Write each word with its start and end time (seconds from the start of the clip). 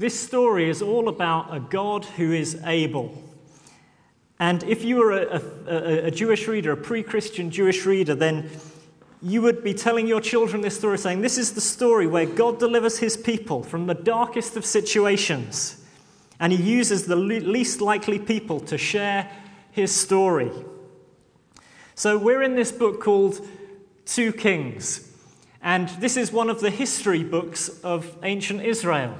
this 0.00 0.18
story 0.18 0.70
is 0.70 0.80
all 0.80 1.08
about 1.10 1.54
a 1.54 1.60
God 1.60 2.06
who 2.06 2.32
is 2.32 2.58
able. 2.64 3.22
And 4.38 4.62
if 4.62 4.82
you 4.82 4.96
were 4.96 5.12
a, 5.12 5.42
a, 5.66 6.06
a 6.06 6.10
Jewish 6.10 6.48
reader, 6.48 6.72
a 6.72 6.76
pre 6.76 7.02
Christian 7.02 7.50
Jewish 7.50 7.84
reader, 7.84 8.14
then 8.14 8.48
you 9.20 9.42
would 9.42 9.62
be 9.62 9.74
telling 9.74 10.06
your 10.06 10.22
children 10.22 10.62
this 10.62 10.78
story, 10.78 10.96
saying, 10.96 11.20
This 11.20 11.36
is 11.36 11.52
the 11.52 11.60
story 11.60 12.06
where 12.06 12.24
God 12.24 12.58
delivers 12.58 12.98
his 12.98 13.18
people 13.18 13.62
from 13.62 13.86
the 13.86 13.94
darkest 13.94 14.56
of 14.56 14.64
situations, 14.64 15.84
and 16.40 16.50
he 16.50 16.62
uses 16.62 17.04
the 17.04 17.16
least 17.16 17.82
likely 17.82 18.18
people 18.18 18.58
to 18.60 18.78
share 18.78 19.30
his 19.70 19.94
story. 19.94 20.50
So 21.94 22.16
we're 22.16 22.42
in 22.42 22.54
this 22.54 22.72
book 22.72 23.02
called 23.02 23.46
Two 24.06 24.32
Kings, 24.32 25.12
and 25.60 25.90
this 26.00 26.16
is 26.16 26.32
one 26.32 26.48
of 26.48 26.60
the 26.60 26.70
history 26.70 27.22
books 27.22 27.68
of 27.84 28.16
ancient 28.22 28.62
Israel. 28.62 29.14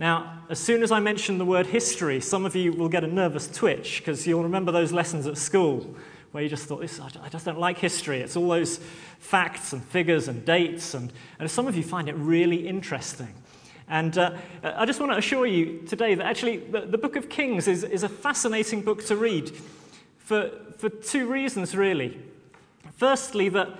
Now, 0.00 0.44
as 0.48 0.58
soon 0.58 0.82
as 0.82 0.90
I 0.90 0.98
mention 0.98 1.36
the 1.36 1.44
word 1.44 1.66
history, 1.66 2.22
some 2.22 2.46
of 2.46 2.56
you 2.56 2.72
will 2.72 2.88
get 2.88 3.04
a 3.04 3.06
nervous 3.06 3.46
twitch 3.46 3.98
because 3.98 4.26
you'll 4.26 4.44
remember 4.44 4.72
those 4.72 4.92
lessons 4.92 5.26
at 5.26 5.36
school 5.36 5.94
where 6.32 6.42
you 6.42 6.48
just 6.48 6.64
thought, 6.64 6.80
this, 6.80 6.98
I 6.98 7.28
just 7.28 7.44
don't 7.44 7.58
like 7.58 7.76
history. 7.76 8.22
It's 8.22 8.34
all 8.34 8.48
those 8.48 8.80
facts 9.18 9.74
and 9.74 9.84
figures 9.84 10.26
and 10.26 10.42
dates, 10.46 10.94
and, 10.94 11.12
and 11.38 11.50
some 11.50 11.66
of 11.66 11.76
you 11.76 11.82
find 11.82 12.08
it 12.08 12.14
really 12.14 12.66
interesting. 12.66 13.34
And 13.88 14.16
uh, 14.16 14.38
I 14.62 14.86
just 14.86 15.00
want 15.00 15.12
to 15.12 15.18
assure 15.18 15.44
you 15.44 15.82
today 15.86 16.14
that 16.14 16.24
actually 16.24 16.56
the, 16.56 16.80
the 16.80 16.96
book 16.96 17.16
of 17.16 17.28
Kings 17.28 17.68
is, 17.68 17.84
is 17.84 18.02
a 18.02 18.08
fascinating 18.08 18.80
book 18.80 19.04
to 19.04 19.16
read 19.16 19.52
for, 20.16 20.50
for 20.78 20.88
two 20.88 21.26
reasons, 21.26 21.76
really. 21.76 22.18
Firstly, 22.96 23.50
that 23.50 23.78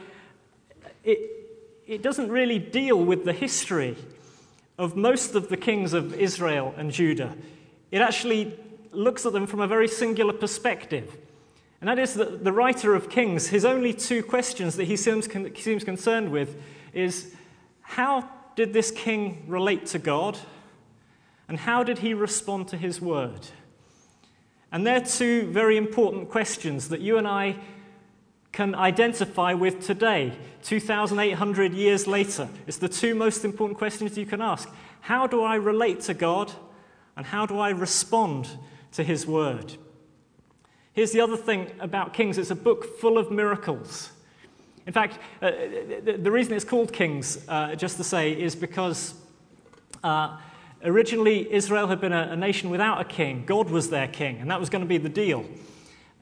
it, 1.02 1.30
it 1.87 2.02
doesn't 2.02 2.30
really 2.30 2.59
deal 2.59 3.02
with 3.02 3.24
the 3.24 3.32
history 3.32 3.96
of 4.80 4.97
most 4.97 5.34
of 5.34 5.51
the 5.51 5.59
kings 5.59 5.93
of 5.93 6.15
Israel 6.15 6.73
and 6.79 6.91
Judah. 6.91 7.37
It 7.91 8.01
actually 8.01 8.59
looks 8.93 9.27
at 9.27 9.34
them 9.34 9.47
from 9.47 9.61
a 9.61 9.66
very 9.66 9.87
singular 9.87 10.32
perspective. 10.32 11.18
And 11.82 11.88
that 11.88 11.99
is 11.99 12.15
that 12.15 12.45
the 12.45 12.52
writer 12.52 12.95
of 12.95 13.10
Kings, 13.10 13.49
his 13.49 13.66
only 13.66 13.93
two 13.93 14.23
questions 14.23 14.77
that 14.77 14.85
he 14.85 14.96
seems, 14.96 15.29
seems 15.60 15.85
concerned 15.85 16.32
with 16.32 16.57
is 16.95 17.35
how 17.82 18.27
did 18.57 18.73
this 18.73 18.91
king 18.91 19.45
relate 19.46 19.85
to 19.87 19.99
God? 19.99 20.38
And 21.47 21.59
how 21.59 21.82
did 21.82 21.99
he 21.99 22.15
respond 22.15 22.69
to 22.69 22.79
his 22.79 23.02
word? 23.02 23.49
And 24.73 24.87
they're 24.87 25.01
two 25.01 25.47
very 25.51 25.76
important 25.76 26.30
questions 26.30 26.88
that 26.88 27.02
you 27.02 27.19
and 27.19 27.29
I 27.29 27.57
can 28.52 28.74
identify 28.74 29.54
with 29.54 29.84
today, 29.84 30.32
2,800 30.62 31.73
years 31.73 32.06
later. 32.06 32.48
It's 32.66 32.79
the 32.79 32.88
two 32.88 33.15
most 33.15 33.45
important 33.45 33.79
questions 33.79 34.18
you 34.18 34.26
can 34.26 34.40
ask. 34.40 34.68
How 35.01 35.26
do 35.26 35.42
I 35.42 35.54
relate 35.54 36.01
to 36.02 36.15
God? 36.15 36.52
And 37.16 37.26
how 37.26 37.46
do 37.46 37.59
I 37.59 37.70
respond 37.70 38.48
to 38.92 39.04
his 39.04 39.26
word? 39.26 39.74
Here's 40.92 41.12
the 41.12 41.20
other 41.20 41.37
thing 41.37 41.70
about 41.79 42.12
Kings 42.12 42.38
it's 42.38 42.51
a 42.51 42.57
book 42.57 42.98
full 42.98 43.18
of 43.18 43.30
miracles. 43.30 44.10
In 44.87 44.92
fact, 44.92 45.18
uh, 45.40 45.51
the, 46.02 46.30
reason 46.30 46.54
it's 46.54 46.64
called 46.64 46.92
Kings, 46.92 47.45
uh, 47.48 47.74
just 47.74 47.96
to 47.98 48.04
say, 48.04 48.32
is 48.32 48.57
because 48.57 49.14
uh, 50.02 50.38
originally 50.82 51.52
Israel 51.52 51.87
had 51.87 52.01
been 52.01 52.12
a, 52.12 52.30
a, 52.30 52.37
nation 52.37 52.70
without 52.70 53.01
a 53.01 53.04
king. 53.04 53.45
God 53.46 53.70
was 53.70 53.90
their 53.90 54.09
king, 54.09 54.38
and 54.38 54.51
that 54.51 54.59
was 54.59 54.70
going 54.70 54.82
to 54.82 54.88
be 54.88 54.98
the 54.98 55.09
deal. 55.09 55.45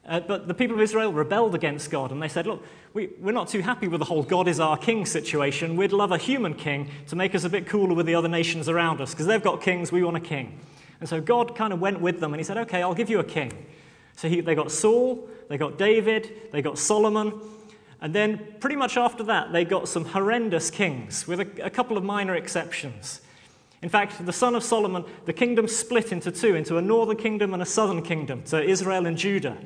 Uh, 0.07 0.19
but 0.19 0.47
the 0.47 0.53
people 0.53 0.75
of 0.75 0.81
Israel 0.81 1.13
rebelled 1.13 1.53
against 1.53 1.91
God, 1.91 2.11
and 2.11 2.21
they 2.21 2.27
said, 2.27 2.47
Look, 2.47 2.65
we, 2.93 3.09
we're 3.19 3.31
not 3.31 3.47
too 3.47 3.61
happy 3.61 3.87
with 3.87 3.99
the 3.99 4.05
whole 4.05 4.23
God 4.23 4.47
is 4.47 4.59
our 4.59 4.77
king 4.77 5.05
situation. 5.05 5.75
We'd 5.75 5.93
love 5.93 6.11
a 6.11 6.17
human 6.17 6.55
king 6.55 6.89
to 7.07 7.15
make 7.15 7.35
us 7.35 7.43
a 7.43 7.49
bit 7.49 7.67
cooler 7.67 7.93
with 7.93 8.05
the 8.05 8.15
other 8.15 8.27
nations 8.27 8.67
around 8.69 9.01
us, 9.01 9.11
because 9.11 9.27
they've 9.27 9.43
got 9.43 9.61
kings, 9.61 9.91
we 9.91 10.03
want 10.03 10.17
a 10.17 10.21
king. 10.21 10.59
And 10.99 11.07
so 11.07 11.21
God 11.21 11.55
kind 11.55 11.71
of 11.71 11.79
went 11.79 12.01
with 12.01 12.19
them, 12.19 12.33
and 12.33 12.39
he 12.39 12.43
said, 12.43 12.57
Okay, 12.57 12.81
I'll 12.81 12.95
give 12.95 13.09
you 13.09 13.19
a 13.19 13.23
king. 13.23 13.51
So 14.15 14.27
he, 14.27 14.41
they 14.41 14.55
got 14.55 14.71
Saul, 14.71 15.29
they 15.47 15.57
got 15.57 15.77
David, 15.77 16.51
they 16.51 16.61
got 16.61 16.77
Solomon, 16.77 17.39
and 18.01 18.13
then 18.13 18.55
pretty 18.59 18.75
much 18.75 18.97
after 18.97 19.23
that, 19.23 19.51
they 19.51 19.65
got 19.65 19.87
some 19.87 20.05
horrendous 20.05 20.71
kings, 20.71 21.27
with 21.27 21.39
a, 21.41 21.65
a 21.65 21.69
couple 21.69 21.97
of 21.97 22.03
minor 22.03 22.35
exceptions. 22.35 23.21
In 23.81 23.89
fact, 23.89 24.25
the 24.25 24.33
son 24.33 24.55
of 24.55 24.63
Solomon, 24.63 25.05
the 25.25 25.33
kingdom 25.33 25.67
split 25.67 26.11
into 26.11 26.31
two, 26.31 26.55
into 26.55 26.77
a 26.77 26.81
northern 26.81 27.15
kingdom 27.15 27.53
and 27.53 27.61
a 27.61 27.65
southern 27.65 28.01
kingdom, 28.01 28.43
to 28.43 28.61
Israel 28.61 29.05
and 29.05 29.17
Judah. 29.17 29.57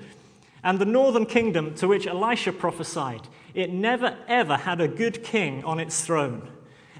And 0.63 0.79
the 0.79 0.85
northern 0.85 1.25
kingdom 1.25 1.75
to 1.75 1.87
which 1.87 2.07
Elisha 2.07 2.53
prophesied, 2.53 3.27
it 3.53 3.71
never 3.71 4.17
ever 4.27 4.57
had 4.57 4.79
a 4.79 4.87
good 4.87 5.23
king 5.23 5.63
on 5.65 5.79
its 5.79 6.05
throne. 6.05 6.49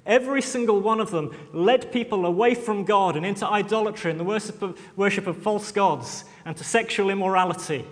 Every 0.06 0.42
single 0.42 0.82
one 0.82 1.00
of 1.00 1.12
them 1.12 1.34
led 1.54 1.94
people 1.94 2.26
away 2.26 2.56
from 2.56 2.84
God 2.84 3.16
and 3.16 3.26
into 3.26 3.48
idolatry 3.48 4.12
and 4.12 4.20
the 4.20 4.26
worship 4.26 4.62
of, 4.62 4.98
worship 4.98 5.28
of 5.28 5.38
false 5.38 5.72
gods 5.72 6.26
and 6.44 6.58
to 6.58 6.64
sexual 6.64 7.10
immorality. 7.10 7.86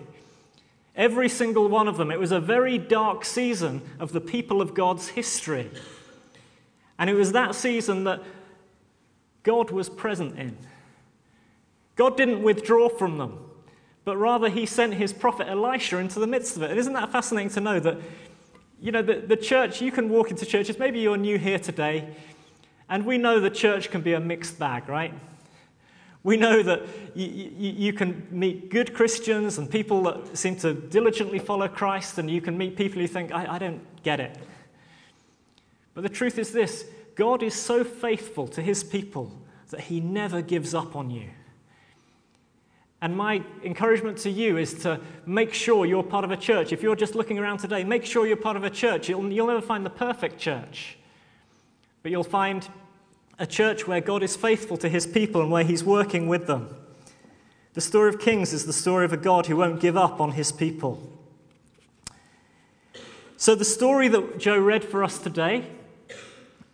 Every 0.93 1.29
single 1.29 1.69
one 1.69 1.87
of 1.87 1.95
them. 1.95 2.11
It 2.11 2.19
was 2.19 2.33
a 2.33 2.39
very 2.41 2.77
dark 2.77 3.23
season 3.23 3.81
of 3.97 4.11
the 4.11 4.19
people 4.19 4.61
of 4.61 4.73
God's 4.73 5.07
history. 5.09 5.71
And 6.99 7.09
it 7.09 7.13
was 7.13 7.31
that 7.31 7.55
season 7.55 8.03
that 8.03 8.21
God 9.43 9.71
was 9.71 9.89
present 9.89 10.37
in. 10.37 10.57
God 11.95 12.17
didn't 12.17 12.43
withdraw 12.43 12.89
from 12.89 13.17
them, 13.17 13.39
but 14.03 14.17
rather 14.17 14.49
he 14.49 14.65
sent 14.65 14.95
his 14.95 15.13
prophet 15.13 15.47
Elisha 15.47 15.97
into 15.97 16.19
the 16.19 16.27
midst 16.27 16.57
of 16.57 16.63
it. 16.63 16.71
And 16.71 16.79
isn't 16.79 16.93
that 16.93 17.11
fascinating 17.11 17.51
to 17.51 17.61
know 17.61 17.79
that 17.79 17.97
you 18.81 18.91
know, 18.91 19.03
the, 19.03 19.15
the 19.15 19.37
church, 19.37 19.79
you 19.79 19.91
can 19.91 20.09
walk 20.09 20.31
into 20.31 20.45
churches, 20.45 20.79
maybe 20.79 20.99
you're 20.99 21.15
new 21.15 21.37
here 21.37 21.59
today, 21.59 22.15
and 22.89 23.05
we 23.05 23.19
know 23.19 23.39
the 23.39 23.51
church 23.51 23.91
can 23.91 24.01
be 24.01 24.13
a 24.13 24.19
mixed 24.19 24.57
bag, 24.57 24.89
right? 24.89 25.13
We 26.23 26.35
know 26.35 26.63
that 26.63 26.81
you, 27.13 27.27
you, 27.27 27.71
you, 27.71 27.93
can 27.93 28.27
meet 28.31 28.69
good 28.69 28.93
Christians 28.93 29.59
and 29.59 29.69
people 29.69 30.03
that 30.03 30.35
seem 30.35 30.55
to 30.57 30.73
diligently 30.73 31.37
follow 31.37 31.67
Christ, 31.67 32.17
and 32.17 32.29
you 32.29 32.41
can 32.41 32.57
meet 32.57 32.75
people 32.75 32.99
who 32.99 33.07
think, 33.07 33.31
I, 33.31 33.55
I 33.55 33.59
don't 33.59 33.81
get 34.03 34.19
it. 34.19 34.35
But 35.93 36.01
the 36.01 36.09
truth 36.09 36.39
is 36.39 36.51
this 36.51 36.85
God 37.15 37.43
is 37.43 37.53
so 37.53 37.83
faithful 37.83 38.47
to 38.49 38.61
his 38.61 38.83
people 38.83 39.31
that 39.69 39.81
he 39.81 39.99
never 39.99 40.41
gives 40.41 40.73
up 40.73 40.95
on 40.95 41.11
you. 41.11 41.29
And 43.01 43.17
my 43.17 43.43
encouragement 43.63 44.19
to 44.19 44.29
you 44.29 44.57
is 44.57 44.75
to 44.83 44.99
make 45.25 45.55
sure 45.55 45.87
you're 45.87 46.03
part 46.03 46.23
of 46.23 46.29
a 46.29 46.37
church. 46.37 46.71
If 46.71 46.83
you're 46.83 46.95
just 46.95 47.15
looking 47.15 47.39
around 47.39 47.57
today, 47.57 47.83
make 47.83 48.05
sure 48.05 48.27
you're 48.27 48.37
part 48.37 48.57
of 48.57 48.63
a 48.63 48.69
church. 48.69 49.09
You'll, 49.09 49.31
you'll 49.31 49.47
never 49.47 49.61
find 49.61 49.83
the 49.83 49.89
perfect 49.89 50.39
church, 50.39 50.97
but 52.03 52.11
you'll 52.11 52.23
find 52.23 52.67
a 53.39 53.47
church 53.47 53.87
where 53.87 54.01
God 54.01 54.21
is 54.21 54.35
faithful 54.35 54.77
to 54.77 54.87
his 54.87 55.07
people 55.07 55.41
and 55.41 55.49
where 55.49 55.63
he's 55.63 55.83
working 55.83 56.27
with 56.27 56.45
them. 56.45 56.75
The 57.73 57.81
story 57.81 58.09
of 58.09 58.19
Kings 58.19 58.53
is 58.53 58.65
the 58.65 58.73
story 58.73 59.05
of 59.05 59.13
a 59.13 59.17
God 59.17 59.47
who 59.47 59.55
won't 59.55 59.79
give 59.79 59.97
up 59.97 60.21
on 60.21 60.33
his 60.33 60.51
people. 60.51 61.01
So, 63.37 63.55
the 63.55 63.65
story 63.65 64.09
that 64.09 64.37
Joe 64.37 64.59
read 64.59 64.83
for 64.83 65.03
us 65.03 65.17
today 65.17 65.65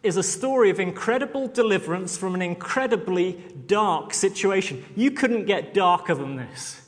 is 0.03 0.18
a 0.18 0.24
story 0.24 0.69
of 0.69 0.80
incredible 0.80 1.47
deliverance 1.47 2.18
from 2.18 2.35
an 2.35 2.41
incredibly 2.41 3.44
dark 3.66 4.13
situation. 4.13 4.85
You 4.96 5.12
couldn't 5.12 5.46
get 5.46 5.74
darker 5.74 6.16
than 6.16 6.35
this. 6.35 6.81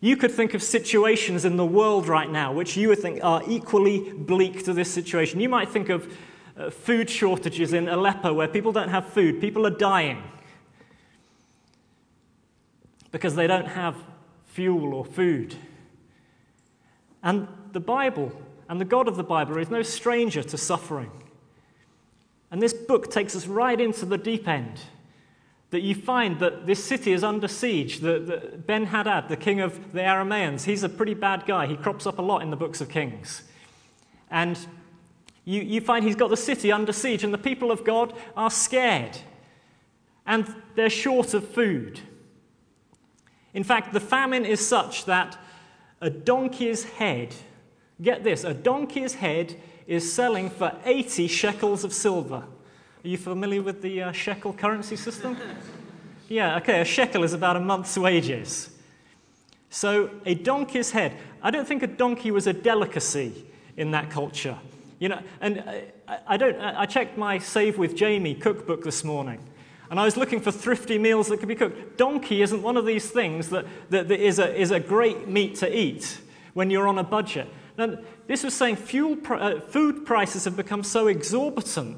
You 0.00 0.16
could 0.16 0.30
think 0.30 0.54
of 0.54 0.62
situations 0.62 1.44
in 1.44 1.56
the 1.56 1.66
world 1.66 2.06
right 2.06 2.30
now 2.30 2.52
which 2.52 2.76
you 2.76 2.88
would 2.88 3.00
think 3.00 3.22
are 3.22 3.42
equally 3.48 4.12
bleak 4.12 4.64
to 4.64 4.72
this 4.72 4.92
situation. 4.92 5.40
You 5.40 5.48
might 5.48 5.68
think 5.68 5.88
of 5.88 6.12
uh, 6.56 6.70
food 6.70 7.10
shortages 7.10 7.72
in 7.72 7.88
Aleppo 7.88 8.32
where 8.32 8.48
people 8.48 8.72
don't 8.72 8.88
have 8.88 9.06
food, 9.06 9.40
people 9.40 9.66
are 9.66 9.70
dying 9.70 10.22
because 13.10 13.34
they 13.34 13.46
don't 13.46 13.68
have 13.68 13.96
fuel 14.46 14.94
or 14.94 15.04
food. 15.04 15.54
And 17.22 17.48
the 17.72 17.80
Bible 17.80 18.32
and 18.68 18.80
the 18.80 18.84
God 18.84 19.08
of 19.08 19.16
the 19.16 19.24
Bible 19.24 19.58
is 19.58 19.70
no 19.70 19.82
stranger 19.82 20.42
to 20.42 20.56
suffering. 20.56 21.10
And 22.50 22.62
this 22.62 22.72
book 22.72 23.10
takes 23.10 23.36
us 23.36 23.46
right 23.46 23.80
into 23.80 24.06
the 24.06 24.18
deep 24.18 24.48
end. 24.48 24.80
That 25.70 25.82
you 25.82 25.94
find 25.94 26.40
that 26.40 26.66
this 26.66 26.82
city 26.82 27.12
is 27.12 27.22
under 27.22 27.46
siege. 27.46 28.00
The 28.00 28.58
ben 28.66 28.86
Hadad, 28.86 29.28
the 29.28 29.36
king 29.36 29.60
of 29.60 29.92
the 29.92 30.00
Arameans, 30.00 30.64
he's 30.64 30.82
a 30.82 30.88
pretty 30.88 31.14
bad 31.14 31.44
guy. 31.46 31.66
He 31.66 31.76
crops 31.76 32.06
up 32.06 32.18
a 32.18 32.22
lot 32.22 32.42
in 32.42 32.50
the 32.50 32.56
books 32.56 32.80
of 32.80 32.88
Kings. 32.88 33.42
And 34.30 34.58
you, 35.44 35.60
you 35.60 35.80
find 35.80 36.04
he's 36.04 36.16
got 36.16 36.30
the 36.30 36.36
city 36.36 36.72
under 36.72 36.92
siege, 36.92 37.22
and 37.22 37.34
the 37.34 37.38
people 37.38 37.70
of 37.70 37.84
God 37.84 38.14
are 38.36 38.50
scared. 38.50 39.18
And 40.26 40.54
they're 40.74 40.90
short 40.90 41.34
of 41.34 41.46
food. 41.46 42.00
In 43.52 43.64
fact, 43.64 43.92
the 43.92 44.00
famine 44.00 44.44
is 44.44 44.66
such 44.66 45.04
that 45.06 45.38
a 46.00 46.10
donkey's 46.10 46.84
head, 46.84 47.34
get 48.00 48.24
this, 48.24 48.44
a 48.44 48.54
donkey's 48.54 49.14
head 49.14 49.56
is 49.88 50.12
selling 50.12 50.50
for 50.50 50.72
80 50.84 51.26
shekels 51.26 51.82
of 51.82 51.92
silver. 51.92 52.44
Are 53.04 53.08
you 53.08 53.16
familiar 53.16 53.62
with 53.62 53.80
the 53.80 54.02
uh, 54.02 54.12
shekel 54.12 54.52
currency 54.52 54.96
system? 54.96 55.36
yeah, 56.28 56.58
okay, 56.58 56.82
a 56.82 56.84
shekel 56.84 57.24
is 57.24 57.32
about 57.32 57.56
a 57.56 57.60
month's 57.60 57.96
wages. 57.96 58.70
So 59.70 60.10
a 60.26 60.34
donkey's 60.34 60.90
head, 60.90 61.16
I 61.42 61.50
don't 61.50 61.66
think 61.66 61.82
a 61.82 61.86
donkey 61.86 62.30
was 62.30 62.46
a 62.46 62.52
delicacy 62.52 63.46
in 63.78 63.90
that 63.92 64.10
culture. 64.10 64.58
You 64.98 65.08
know, 65.08 65.20
and 65.40 65.60
I, 66.06 66.18
I 66.26 66.36
don't, 66.36 66.60
I 66.60 66.84
checked 66.84 67.16
my 67.16 67.38
Save 67.38 67.78
with 67.78 67.96
Jamie 67.96 68.34
cookbook 68.34 68.84
this 68.84 69.04
morning. 69.04 69.40
And 69.90 69.98
I 69.98 70.04
was 70.04 70.18
looking 70.18 70.40
for 70.40 70.52
thrifty 70.52 70.98
meals 70.98 71.28
that 71.28 71.38
could 71.38 71.48
be 71.48 71.54
cooked. 71.54 71.96
Donkey 71.96 72.42
isn't 72.42 72.62
one 72.62 72.76
of 72.76 72.84
these 72.84 73.10
things 73.10 73.48
that, 73.50 73.64
that, 73.88 74.08
that 74.08 74.20
is, 74.20 74.38
a, 74.38 74.54
is 74.54 74.70
a 74.70 74.80
great 74.80 75.28
meat 75.28 75.54
to 75.56 75.78
eat 75.78 76.20
when 76.52 76.68
you're 76.68 76.86
on 76.86 76.98
a 76.98 77.04
budget. 77.04 77.48
Now, 77.78 77.96
this 78.26 78.42
was 78.42 78.54
saying 78.54 78.76
fuel, 78.76 79.16
uh, 79.30 79.60
food 79.60 80.04
prices 80.04 80.44
have 80.44 80.56
become 80.56 80.82
so 80.82 81.06
exorbitant 81.06 81.96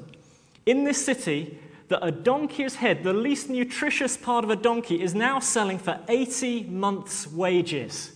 in 0.67 0.83
this 0.83 1.03
city 1.03 1.57
that 1.87 2.05
a 2.05 2.11
donkey's 2.11 2.75
head, 2.75 3.03
the 3.03 3.13
least 3.13 3.49
nutritious 3.49 4.15
part 4.15 4.45
of 4.45 4.51
a 4.51 4.55
donkey, 4.55 5.01
is 5.01 5.15
now 5.15 5.39
selling 5.39 5.79
for 5.79 5.99
80 6.07 6.65
months' 6.65 7.27
wages. 7.27 8.11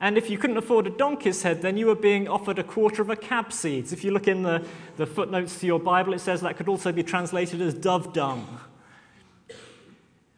And 0.00 0.18
if 0.18 0.28
you 0.28 0.38
couldn't 0.38 0.56
afford 0.56 0.88
a 0.88 0.90
donkey's 0.90 1.42
head, 1.42 1.62
then 1.62 1.76
you 1.76 1.86
were 1.86 1.94
being 1.94 2.26
offered 2.26 2.58
a 2.58 2.64
quarter 2.64 3.00
of 3.00 3.10
a 3.10 3.16
cab 3.16 3.52
seeds. 3.52 3.92
If 3.92 4.02
you 4.02 4.10
look 4.10 4.26
in 4.26 4.42
the, 4.42 4.66
the 4.96 5.06
footnotes 5.06 5.60
to 5.60 5.66
your 5.66 5.78
Bible, 5.78 6.14
it 6.14 6.20
says 6.20 6.40
that 6.40 6.56
could 6.56 6.68
also 6.68 6.90
be 6.90 7.04
translated 7.04 7.60
as 7.60 7.74
dove 7.74 8.12
dung. 8.12 8.60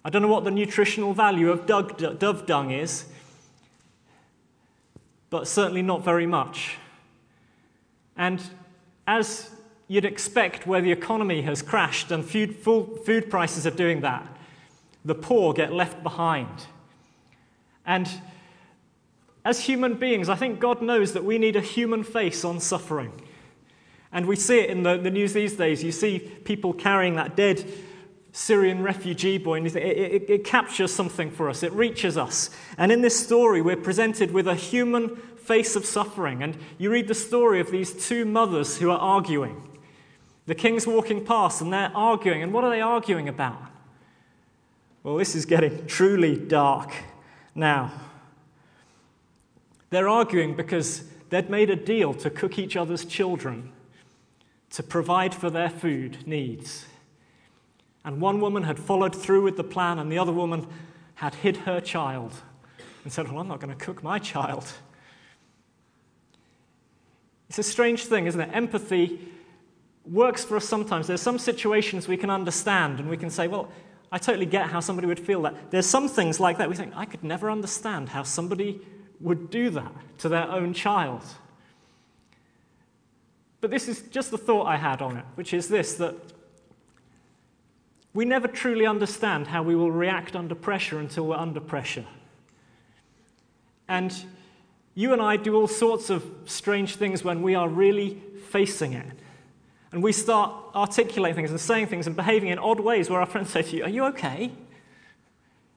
I 0.04 0.10
don't 0.10 0.20
know 0.20 0.28
what 0.28 0.44
the 0.44 0.50
nutritional 0.50 1.14
value 1.14 1.50
of 1.50 1.64
dove 1.66 2.46
dung 2.46 2.70
is, 2.70 3.06
but 5.32 5.48
certainly 5.48 5.80
not 5.80 6.04
very 6.04 6.26
much. 6.26 6.76
And 8.18 8.38
as 9.06 9.48
you'd 9.88 10.04
expect, 10.04 10.66
where 10.66 10.82
the 10.82 10.92
economy 10.92 11.40
has 11.40 11.62
crashed 11.62 12.10
and 12.10 12.22
food, 12.22 12.54
food 12.58 13.30
prices 13.30 13.66
are 13.66 13.70
doing 13.70 14.02
that, 14.02 14.26
the 15.06 15.14
poor 15.14 15.54
get 15.54 15.72
left 15.72 16.02
behind. 16.02 16.66
And 17.86 18.10
as 19.42 19.60
human 19.60 19.94
beings, 19.94 20.28
I 20.28 20.34
think 20.34 20.60
God 20.60 20.82
knows 20.82 21.14
that 21.14 21.24
we 21.24 21.38
need 21.38 21.56
a 21.56 21.62
human 21.62 22.04
face 22.04 22.44
on 22.44 22.60
suffering. 22.60 23.12
And 24.12 24.26
we 24.26 24.36
see 24.36 24.58
it 24.58 24.68
in 24.68 24.82
the, 24.82 24.98
the 24.98 25.10
news 25.10 25.32
these 25.32 25.54
days. 25.54 25.82
You 25.82 25.92
see 25.92 26.18
people 26.18 26.74
carrying 26.74 27.16
that 27.16 27.36
dead 27.36 27.64
Syrian 28.32 28.82
refugee 28.82 29.36
boy, 29.36 29.58
and 29.58 29.66
it, 29.66 29.76
it, 29.76 30.30
it 30.30 30.44
captures 30.44 30.92
something 30.92 31.30
for 31.30 31.50
us. 31.50 31.62
It 31.62 31.72
reaches 31.72 32.16
us. 32.16 32.48
And 32.78 32.90
in 32.90 33.02
this 33.02 33.18
story, 33.22 33.60
we're 33.60 33.76
presented 33.76 34.30
with 34.32 34.48
a 34.48 34.54
human 34.54 35.16
face 35.16 35.76
of 35.76 35.84
suffering. 35.84 36.42
And 36.42 36.56
you 36.78 36.90
read 36.90 37.08
the 37.08 37.14
story 37.14 37.60
of 37.60 37.70
these 37.70 37.92
two 38.06 38.24
mothers 38.24 38.78
who 38.78 38.90
are 38.90 38.98
arguing. 38.98 39.68
The 40.46 40.54
king's 40.54 40.86
walking 40.86 41.24
past, 41.24 41.60
and 41.60 41.70
they're 41.72 41.92
arguing. 41.94 42.42
And 42.42 42.54
what 42.54 42.64
are 42.64 42.70
they 42.70 42.80
arguing 42.80 43.28
about? 43.28 43.60
Well, 45.02 45.16
this 45.16 45.34
is 45.34 45.44
getting 45.44 45.86
truly 45.86 46.36
dark 46.36 46.94
now. 47.54 47.92
They're 49.90 50.08
arguing 50.08 50.56
because 50.56 51.04
they'd 51.28 51.50
made 51.50 51.68
a 51.68 51.76
deal 51.76 52.14
to 52.14 52.30
cook 52.30 52.58
each 52.58 52.76
other's 52.76 53.04
children, 53.04 53.72
to 54.70 54.82
provide 54.82 55.34
for 55.34 55.50
their 55.50 55.68
food 55.68 56.26
needs. 56.26 56.86
And 58.04 58.20
one 58.20 58.40
woman 58.40 58.64
had 58.64 58.78
followed 58.78 59.14
through 59.14 59.42
with 59.42 59.56
the 59.56 59.64
plan, 59.64 59.98
and 59.98 60.10
the 60.10 60.18
other 60.18 60.32
woman 60.32 60.66
had 61.14 61.34
hid 61.36 61.58
her 61.58 61.80
child 61.80 62.32
and 63.04 63.12
said, 63.12 63.28
Well, 63.28 63.38
I'm 63.38 63.48
not 63.48 63.60
going 63.60 63.76
to 63.76 63.84
cook 63.84 64.02
my 64.02 64.18
child. 64.18 64.70
It's 67.48 67.58
a 67.58 67.62
strange 67.62 68.06
thing, 68.06 68.26
isn't 68.26 68.40
it? 68.40 68.50
Empathy 68.52 69.20
works 70.04 70.44
for 70.44 70.56
us 70.56 70.64
sometimes. 70.64 71.06
There's 71.06 71.20
some 71.20 71.38
situations 71.38 72.08
we 72.08 72.16
can 72.16 72.30
understand, 72.30 72.98
and 72.98 73.08
we 73.08 73.16
can 73.16 73.30
say, 73.30 73.46
Well, 73.46 73.70
I 74.10 74.18
totally 74.18 74.46
get 74.46 74.66
how 74.66 74.80
somebody 74.80 75.06
would 75.06 75.20
feel 75.20 75.42
that. 75.42 75.70
There's 75.70 75.86
some 75.86 76.08
things 76.08 76.40
like 76.40 76.58
that 76.58 76.68
we 76.68 76.76
think, 76.76 76.92
I 76.96 77.04
could 77.04 77.24
never 77.24 77.50
understand 77.50 78.08
how 78.08 78.24
somebody 78.24 78.80
would 79.20 79.50
do 79.50 79.70
that 79.70 79.92
to 80.18 80.28
their 80.28 80.50
own 80.50 80.74
child. 80.74 81.22
But 83.60 83.70
this 83.70 83.86
is 83.86 84.02
just 84.02 84.32
the 84.32 84.38
thought 84.38 84.66
I 84.66 84.76
had 84.76 85.00
on 85.00 85.16
it, 85.16 85.24
which 85.36 85.54
is 85.54 85.68
this 85.68 85.94
that 85.94 86.16
we 88.14 88.24
never 88.24 88.48
truly 88.48 88.86
understand 88.86 89.48
how 89.48 89.62
we 89.62 89.74
will 89.74 89.90
react 89.90 90.36
under 90.36 90.54
pressure 90.54 90.98
until 90.98 91.26
we're 91.26 91.36
under 91.36 91.60
pressure. 91.60 92.04
And 93.88 94.14
you 94.94 95.12
and 95.12 95.22
I 95.22 95.36
do 95.36 95.54
all 95.54 95.68
sorts 95.68 96.10
of 96.10 96.24
strange 96.44 96.96
things 96.96 97.24
when 97.24 97.42
we 97.42 97.54
are 97.54 97.68
really 97.68 98.20
facing 98.50 98.92
it. 98.92 99.06
And 99.92 100.02
we 100.02 100.12
start 100.12 100.52
articulating 100.74 101.36
things 101.36 101.50
and 101.50 101.60
saying 101.60 101.86
things 101.86 102.06
and 102.06 102.16
behaving 102.16 102.48
in 102.48 102.58
odd 102.58 102.80
ways 102.80 103.10
where 103.10 103.20
our 103.20 103.26
friends 103.26 103.50
say 103.50 103.62
to 103.62 103.76
you, 103.76 103.84
Are 103.84 103.90
you 103.90 104.04
okay? 104.06 104.52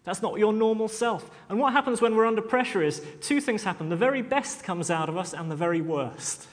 That's 0.04 0.22
not 0.22 0.38
your 0.38 0.54
normal 0.54 0.88
self. 0.88 1.30
And 1.50 1.60
what 1.60 1.74
happens 1.74 2.00
when 2.00 2.16
we're 2.16 2.28
under 2.28 2.42
pressure 2.42 2.82
is 2.82 3.02
two 3.22 3.42
things 3.42 3.64
happen 3.64 3.90
the 3.90 3.96
very 3.96 4.22
best 4.22 4.64
comes 4.64 4.90
out 4.92 5.10
of 5.10 5.18
us, 5.18 5.34
and 5.34 5.50
the 5.50 5.56
very 5.56 5.82
worst. 5.82 6.48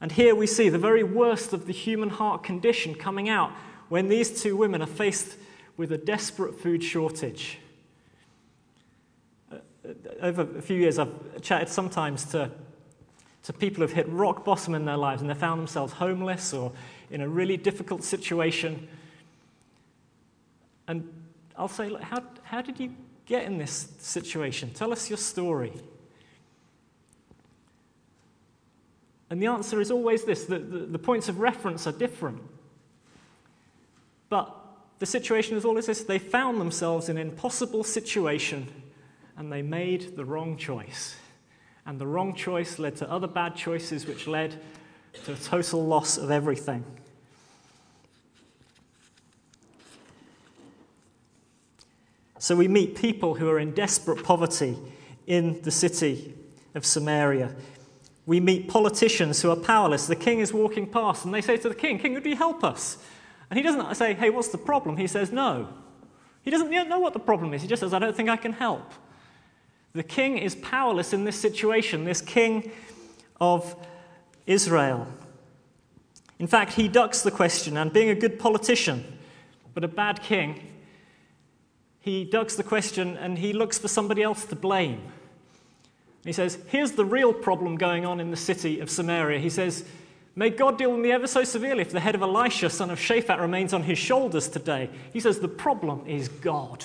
And 0.00 0.12
here 0.12 0.34
we 0.34 0.46
see 0.46 0.68
the 0.68 0.78
very 0.78 1.02
worst 1.02 1.52
of 1.52 1.66
the 1.66 1.72
human 1.72 2.10
heart 2.10 2.44
condition 2.44 2.94
coming 2.94 3.28
out 3.28 3.50
when 3.88 4.08
these 4.08 4.42
two 4.42 4.56
women 4.56 4.82
are 4.82 4.86
faced 4.86 5.36
with 5.76 5.92
a 5.92 5.98
desperate 5.98 6.58
food 6.58 6.82
shortage. 6.82 7.58
Uh, 9.50 9.56
over 10.20 10.42
a 10.42 10.62
few 10.62 10.76
years, 10.76 10.98
I've 10.98 11.40
chatted 11.40 11.68
sometimes 11.68 12.24
to, 12.26 12.50
to 13.44 13.52
people 13.52 13.82
who've 13.82 13.92
hit 13.92 14.08
rock 14.08 14.44
bottom 14.44 14.74
in 14.74 14.84
their 14.84 14.96
lives 14.96 15.22
and 15.22 15.30
they 15.30 15.34
found 15.34 15.60
themselves 15.60 15.94
homeless 15.94 16.52
or 16.52 16.72
in 17.10 17.20
a 17.20 17.28
really 17.28 17.56
difficult 17.56 18.02
situation. 18.02 18.88
And 20.88 21.08
I'll 21.56 21.68
say, 21.68 21.88
look, 21.88 22.02
how, 22.02 22.22
how 22.42 22.60
did 22.60 22.80
you 22.80 22.92
get 23.26 23.44
in 23.44 23.58
this 23.58 23.88
situation? 23.98 24.70
Tell 24.70 24.92
us 24.92 25.08
your 25.08 25.18
story. 25.18 25.72
And 29.30 29.42
the 29.42 29.46
answer 29.46 29.80
is 29.80 29.90
always 29.90 30.24
this 30.24 30.44
the, 30.44 30.58
the, 30.58 30.78
the, 30.78 30.98
points 30.98 31.28
of 31.28 31.38
reference 31.38 31.86
are 31.86 31.92
different. 31.92 32.40
But 34.28 34.54
the 34.98 35.06
situation 35.06 35.56
is 35.56 35.64
always 35.64 35.86
this 35.86 36.02
they 36.02 36.18
found 36.18 36.60
themselves 36.60 37.08
in 37.08 37.16
an 37.16 37.28
impossible 37.28 37.84
situation 37.84 38.66
and 39.36 39.52
they 39.52 39.62
made 39.62 40.16
the 40.16 40.24
wrong 40.24 40.56
choice. 40.56 41.16
And 41.86 41.98
the 41.98 42.06
wrong 42.06 42.34
choice 42.34 42.78
led 42.78 42.96
to 42.96 43.10
other 43.10 43.28
bad 43.28 43.56
choices, 43.56 44.06
which 44.06 44.26
led 44.26 44.60
to 45.24 45.32
a 45.32 45.36
total 45.36 45.86
loss 45.86 46.18
of 46.18 46.30
everything. 46.30 46.84
So 52.38 52.54
we 52.56 52.68
meet 52.68 52.96
people 52.96 53.34
who 53.34 53.48
are 53.48 53.58
in 53.58 53.72
desperate 53.72 54.22
poverty 54.22 54.76
in 55.26 55.60
the 55.62 55.70
city 55.70 56.34
of 56.74 56.84
Samaria. 56.84 57.54
We 58.26 58.40
meet 58.40 58.68
politicians 58.68 59.42
who 59.42 59.50
are 59.50 59.56
powerless. 59.56 60.06
The 60.06 60.16
king 60.16 60.40
is 60.40 60.52
walking 60.52 60.86
past 60.86 61.24
and 61.24 61.32
they 61.32 61.40
say 61.40 61.56
to 61.56 61.68
the 61.68 61.74
king, 61.74 61.98
King, 61.98 62.14
would 62.14 62.26
you 62.26 62.36
help 62.36 62.62
us? 62.62 62.98
And 63.50 63.56
he 63.56 63.62
doesn't 63.62 63.94
say, 63.94 64.14
Hey, 64.14 64.30
what's 64.30 64.48
the 64.48 64.58
problem? 64.58 64.96
He 64.96 65.06
says, 65.06 65.32
No. 65.32 65.68
He 66.42 66.50
doesn't 66.50 66.72
yet 66.72 66.88
know 66.88 66.98
what 66.98 67.12
the 67.12 67.18
problem 67.18 67.52
is. 67.52 67.62
He 67.62 67.68
just 67.68 67.80
says, 67.80 67.92
I 67.92 67.98
don't 67.98 68.16
think 68.16 68.28
I 68.28 68.36
can 68.36 68.52
help. 68.52 68.92
The 69.92 70.02
king 70.02 70.38
is 70.38 70.54
powerless 70.54 71.12
in 71.12 71.24
this 71.24 71.36
situation, 71.36 72.04
this 72.04 72.20
king 72.20 72.70
of 73.40 73.74
Israel. 74.46 75.06
In 76.38 76.46
fact, 76.46 76.74
he 76.74 76.88
ducks 76.88 77.22
the 77.22 77.30
question, 77.30 77.76
and 77.76 77.92
being 77.92 78.10
a 78.10 78.14
good 78.14 78.38
politician, 78.38 79.18
but 79.74 79.82
a 79.82 79.88
bad 79.88 80.22
king, 80.22 80.72
he 82.00 82.24
ducks 82.24 82.54
the 82.56 82.62
question 82.62 83.16
and 83.16 83.38
he 83.38 83.52
looks 83.52 83.78
for 83.78 83.88
somebody 83.88 84.22
else 84.22 84.44
to 84.46 84.56
blame. 84.56 85.02
He 86.24 86.32
says, 86.32 86.58
Here's 86.68 86.92
the 86.92 87.04
real 87.04 87.32
problem 87.32 87.76
going 87.76 88.06
on 88.06 88.20
in 88.20 88.30
the 88.30 88.36
city 88.36 88.80
of 88.80 88.90
Samaria. 88.90 89.40
He 89.40 89.50
says, 89.50 89.84
May 90.38 90.50
God 90.50 90.78
deal 90.78 90.92
with 90.92 91.00
me 91.00 91.10
ever 91.10 91.26
so 91.26 91.42
severely 91.42 91.80
if 91.80 91.90
the 91.90 91.98
head 91.98 92.14
of 92.14 92.22
Elisha, 92.22 92.70
son 92.70 92.90
of 92.90 93.00
Shaphat, 93.00 93.40
remains 93.40 93.72
on 93.72 93.82
his 93.82 93.98
shoulders 93.98 94.46
today. 94.46 94.88
He 95.12 95.18
says, 95.18 95.40
The 95.40 95.48
problem 95.48 96.06
is 96.06 96.28
God. 96.28 96.84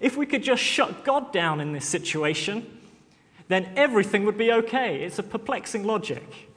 If 0.00 0.16
we 0.16 0.26
could 0.26 0.42
just 0.42 0.60
shut 0.60 1.04
God 1.04 1.32
down 1.32 1.60
in 1.60 1.72
this 1.72 1.86
situation, 1.86 2.80
then 3.46 3.68
everything 3.76 4.24
would 4.24 4.36
be 4.36 4.50
okay. 4.50 5.04
It's 5.04 5.20
a 5.20 5.22
perplexing 5.22 5.84
logic. 5.84 6.48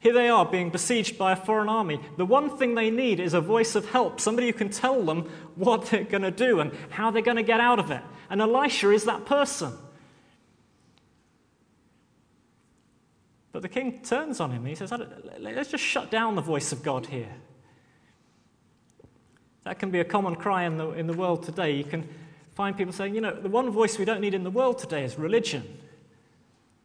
Here 0.00 0.14
they 0.14 0.30
are 0.30 0.46
being 0.46 0.70
besieged 0.70 1.18
by 1.18 1.32
a 1.32 1.36
foreign 1.36 1.68
army. 1.68 2.00
The 2.16 2.24
one 2.24 2.56
thing 2.56 2.74
they 2.74 2.88
need 2.88 3.20
is 3.20 3.34
a 3.34 3.40
voice 3.42 3.74
of 3.74 3.90
help, 3.90 4.20
somebody 4.20 4.46
who 4.46 4.54
can 4.54 4.70
tell 4.70 5.02
them 5.02 5.30
what 5.56 5.84
they're 5.90 6.04
going 6.04 6.22
to 6.22 6.30
do 6.30 6.60
and 6.60 6.72
how 6.88 7.10
they're 7.10 7.20
going 7.20 7.36
to 7.36 7.42
get 7.42 7.60
out 7.60 7.78
of 7.78 7.90
it. 7.90 8.02
And 8.30 8.40
Elisha 8.40 8.92
is 8.92 9.04
that 9.04 9.26
person. 9.26 9.74
But 13.58 13.62
the 13.62 13.68
king 13.70 13.98
turns 14.04 14.38
on 14.38 14.52
him. 14.52 14.64
He 14.66 14.76
says, 14.76 14.92
Let's 15.40 15.72
just 15.72 15.82
shut 15.82 16.12
down 16.12 16.36
the 16.36 16.40
voice 16.40 16.70
of 16.70 16.84
God 16.84 17.06
here. 17.06 17.34
That 19.64 19.80
can 19.80 19.90
be 19.90 19.98
a 19.98 20.04
common 20.04 20.36
cry 20.36 20.62
in 20.62 20.76
the, 20.76 20.90
in 20.90 21.08
the 21.08 21.12
world 21.12 21.42
today. 21.42 21.72
You 21.72 21.82
can 21.82 22.08
find 22.54 22.76
people 22.76 22.92
saying, 22.92 23.16
You 23.16 23.20
know, 23.20 23.34
the 23.34 23.48
one 23.48 23.68
voice 23.70 23.98
we 23.98 24.04
don't 24.04 24.20
need 24.20 24.32
in 24.32 24.44
the 24.44 24.50
world 24.52 24.78
today 24.78 25.02
is 25.02 25.18
religion. 25.18 25.64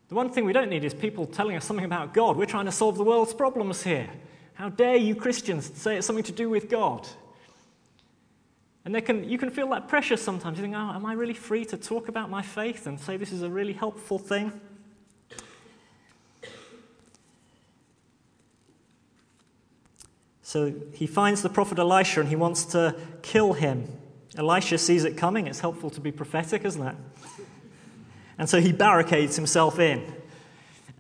The 0.08 0.16
one 0.16 0.32
thing 0.32 0.46
we 0.46 0.52
don't 0.52 0.68
need 0.68 0.84
is 0.84 0.96
people 0.96 1.28
telling 1.28 1.56
us 1.56 1.64
something 1.64 1.86
about 1.86 2.12
God. 2.12 2.38
We're 2.38 2.48
trying 2.48 2.66
to 2.66 2.72
solve 2.72 2.98
the 2.98 3.04
world's 3.04 3.36
problems 3.36 3.84
here. 3.84 4.10
How 4.56 4.70
dare 4.70 4.96
you 4.96 5.14
Christians 5.14 5.72
say 5.76 5.98
it's 5.98 6.08
something 6.08 6.24
to 6.24 6.32
do 6.32 6.50
with 6.50 6.72
God? 6.72 7.08
And 8.84 9.06
can, 9.06 9.30
you 9.30 9.38
can 9.38 9.52
feel 9.52 9.70
that 9.70 9.88
pressure 9.88 10.18
sometimes. 10.18 10.58
You 10.58 10.64
think, 10.64 10.76
oh, 10.76 10.94
am 10.96 11.06
I 11.06 11.14
really 11.14 11.36
free 11.36 11.66
to 11.66 11.78
talk 11.78 12.08
about 12.08 12.32
my 12.32 12.42
faith 12.42 12.88
and 12.88 13.00
say 13.00 13.16
this 13.16 13.32
is 13.32 13.44
a 13.44 13.50
really 13.52 13.74
helpful 13.74 14.18
thing? 14.18 14.60
So 20.54 20.72
he 20.94 21.08
finds 21.08 21.42
the 21.42 21.50
prophet 21.50 21.80
Elisha 21.80 22.20
and 22.20 22.30
he 22.30 22.36
wants 22.36 22.64
to 22.66 22.96
kill 23.24 23.54
him. 23.54 23.88
Elisha 24.38 24.78
sees 24.78 25.04
it 25.04 25.18
coming. 25.18 25.48
It's 25.48 25.62
helpful 25.62 25.90
to 25.90 26.00
be 26.00 26.12
prophetic, 26.12 26.64
isn't 26.64 26.86
it? 26.90 26.96
And 28.38 28.48
so 28.48 28.62
he 28.62 28.72
barricades 28.72 29.36
himself 29.36 29.80
in. 29.80 30.04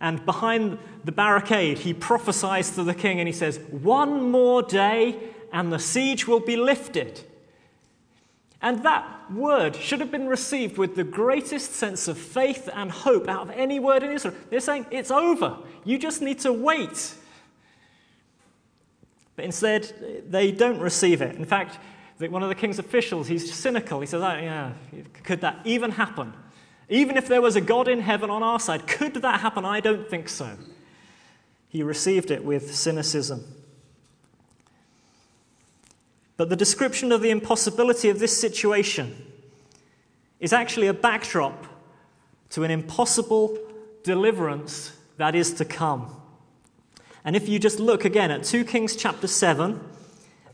And 0.01 0.25
behind 0.25 0.79
the 1.03 1.11
barricade, 1.11 1.77
he 1.77 1.93
prophesies 1.93 2.71
to 2.71 2.83
the 2.83 2.95
king 2.95 3.19
and 3.19 3.27
he 3.27 3.31
says, 3.31 3.59
One 3.69 4.31
more 4.31 4.63
day 4.63 5.19
and 5.51 5.71
the 5.71 5.77
siege 5.77 6.27
will 6.27 6.39
be 6.39 6.55
lifted. 6.55 7.21
And 8.59 8.81
that 8.81 9.31
word 9.31 9.75
should 9.75 9.99
have 9.99 10.09
been 10.09 10.25
received 10.25 10.79
with 10.79 10.95
the 10.95 11.03
greatest 11.03 11.73
sense 11.73 12.07
of 12.07 12.17
faith 12.17 12.69
and 12.73 12.89
hope 12.89 13.29
out 13.29 13.43
of 13.43 13.49
any 13.51 13.79
word 13.79 14.01
in 14.01 14.09
Israel. 14.13 14.33
They're 14.49 14.59
saying, 14.61 14.87
It's 14.89 15.11
over. 15.11 15.59
You 15.85 15.99
just 15.99 16.23
need 16.23 16.39
to 16.39 16.51
wait. 16.51 17.17
But 19.35 19.45
instead, 19.45 20.23
they 20.29 20.51
don't 20.51 20.79
receive 20.79 21.21
it. 21.21 21.35
In 21.35 21.45
fact, 21.45 21.79
one 22.19 22.43
of 22.43 22.49
the 22.49 22.55
king's 22.55 22.79
officials, 22.79 23.27
he's 23.27 23.53
cynical. 23.53 23.99
He 23.99 24.05
says, 24.05 24.21
oh, 24.21 24.35
yeah, 24.35 24.71
could 25.23 25.41
that 25.41 25.59
even 25.65 25.91
happen? 25.91 26.33
Even 26.89 27.17
if 27.17 27.27
there 27.27 27.41
was 27.41 27.55
a 27.55 27.61
God 27.61 27.87
in 27.87 27.99
heaven 27.99 28.29
on 28.29 28.43
our 28.43 28.59
side, 28.59 28.87
could 28.87 29.15
that 29.15 29.39
happen? 29.39 29.65
I 29.65 29.79
don't 29.79 30.07
think 30.07 30.29
so. 30.29 30.55
He 31.67 31.81
received 31.81 32.29
it 32.29 32.45
with 32.45 32.75
cynicism. 32.75 33.43
But 36.37 36.49
the 36.49 36.55
description 36.55 37.11
of 37.11 37.21
the 37.21 37.29
impossibility 37.29 38.09
of 38.09 38.19
this 38.19 38.39
situation 38.39 39.15
is 40.39 40.53
actually 40.53 40.87
a 40.87 40.93
backdrop 40.93 41.65
to 42.51 42.63
an 42.63 42.71
impossible 42.71 43.57
deliverance 44.03 44.91
that 45.17 45.35
is 45.35 45.53
to 45.53 45.65
come. 45.65 46.15
And 47.25 47.35
if 47.35 47.47
you 47.47 47.59
just 47.59 47.79
look 47.79 48.05
again 48.05 48.31
at 48.31 48.43
2 48.43 48.65
Kings 48.65 48.95
chapter 48.95 49.27
7, 49.27 49.79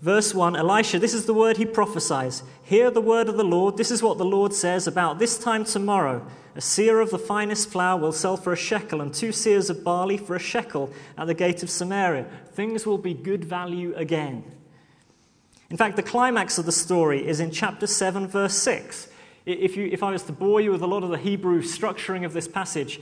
verse 0.02 0.34
1, 0.34 0.56
Elisha, 0.56 1.00
this 1.00 1.14
is 1.14 1.26
the 1.26 1.34
word 1.34 1.58
he 1.58 1.66
prophesies. 1.66 2.44
Hear 2.64 2.92
the 2.92 3.02
word 3.02 3.28
of 3.28 3.38
the 3.38 3.44
Lord. 3.44 3.78
This 3.78 3.92
is 3.92 4.04
what 4.04 4.18
the 4.18 4.26
Lord 4.26 4.54
says 4.54 4.86
about 4.86 5.18
this 5.18 5.40
time 5.40 5.66
tomorrow. 5.66 6.26
A 6.56 6.60
seah 6.60 7.02
of 7.02 7.10
the 7.10 7.18
finest 7.18 7.70
flour 7.70 8.00
will 8.00 8.12
sell 8.12 8.38
for 8.38 8.54
a 8.54 8.58
shekel, 8.58 9.02
and 9.02 9.14
two 9.14 9.30
seahs 9.30 9.70
of 9.70 9.84
barley 9.84 10.18
for 10.18 10.36
a 10.36 10.40
shekel 10.40 10.92
at 11.18 11.28
the 11.28 11.34
gate 11.34 11.64
of 11.64 11.70
Samaria. 11.70 12.26
Things 12.54 12.86
will 12.86 12.98
be 12.98 13.14
good 13.14 13.46
value 13.46 13.94
again. 13.96 14.44
In 15.70 15.78
fact, 15.78 15.96
the 15.96 16.04
climax 16.04 16.58
of 16.58 16.66
the 16.66 16.72
story 16.72 17.28
is 17.28 17.40
in 17.40 17.52
chapter 17.52 17.88
7, 17.88 18.28
verse 18.28 18.56
6. 18.56 19.08
If, 19.46 19.78
you, 19.78 19.88
if 19.92 20.04
I 20.04 20.12
was 20.12 20.24
to 20.24 20.32
bore 20.32 20.62
you 20.62 20.72
with 20.72 20.82
a 20.82 20.88
lot 20.88 21.04
of 21.04 21.10
the 21.10 21.18
Hebrew 21.18 21.62
structuring 21.62 22.26
of 22.26 22.34
this 22.34 22.48
passage, 22.48 23.00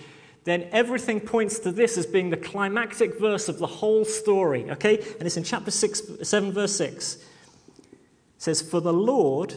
then 0.47 0.69
everything 0.71 1.19
points 1.19 1.59
to 1.59 1.73
this 1.73 1.97
as 1.97 2.05
being 2.05 2.29
the 2.29 2.37
climactic 2.37 3.19
verse 3.19 3.49
of 3.49 3.59
the 3.59 3.67
whole 3.67 4.05
story. 4.05 4.71
Okay? 4.71 4.97
And 4.97 5.23
it's 5.23 5.35
in 5.35 5.43
chapter 5.43 5.71
six, 5.71 6.01
7, 6.23 6.53
verse 6.53 6.73
6. 6.77 7.15
It 7.15 7.23
says, 8.37 8.61
For 8.61 8.79
the 8.79 8.93
Lord 8.93 9.55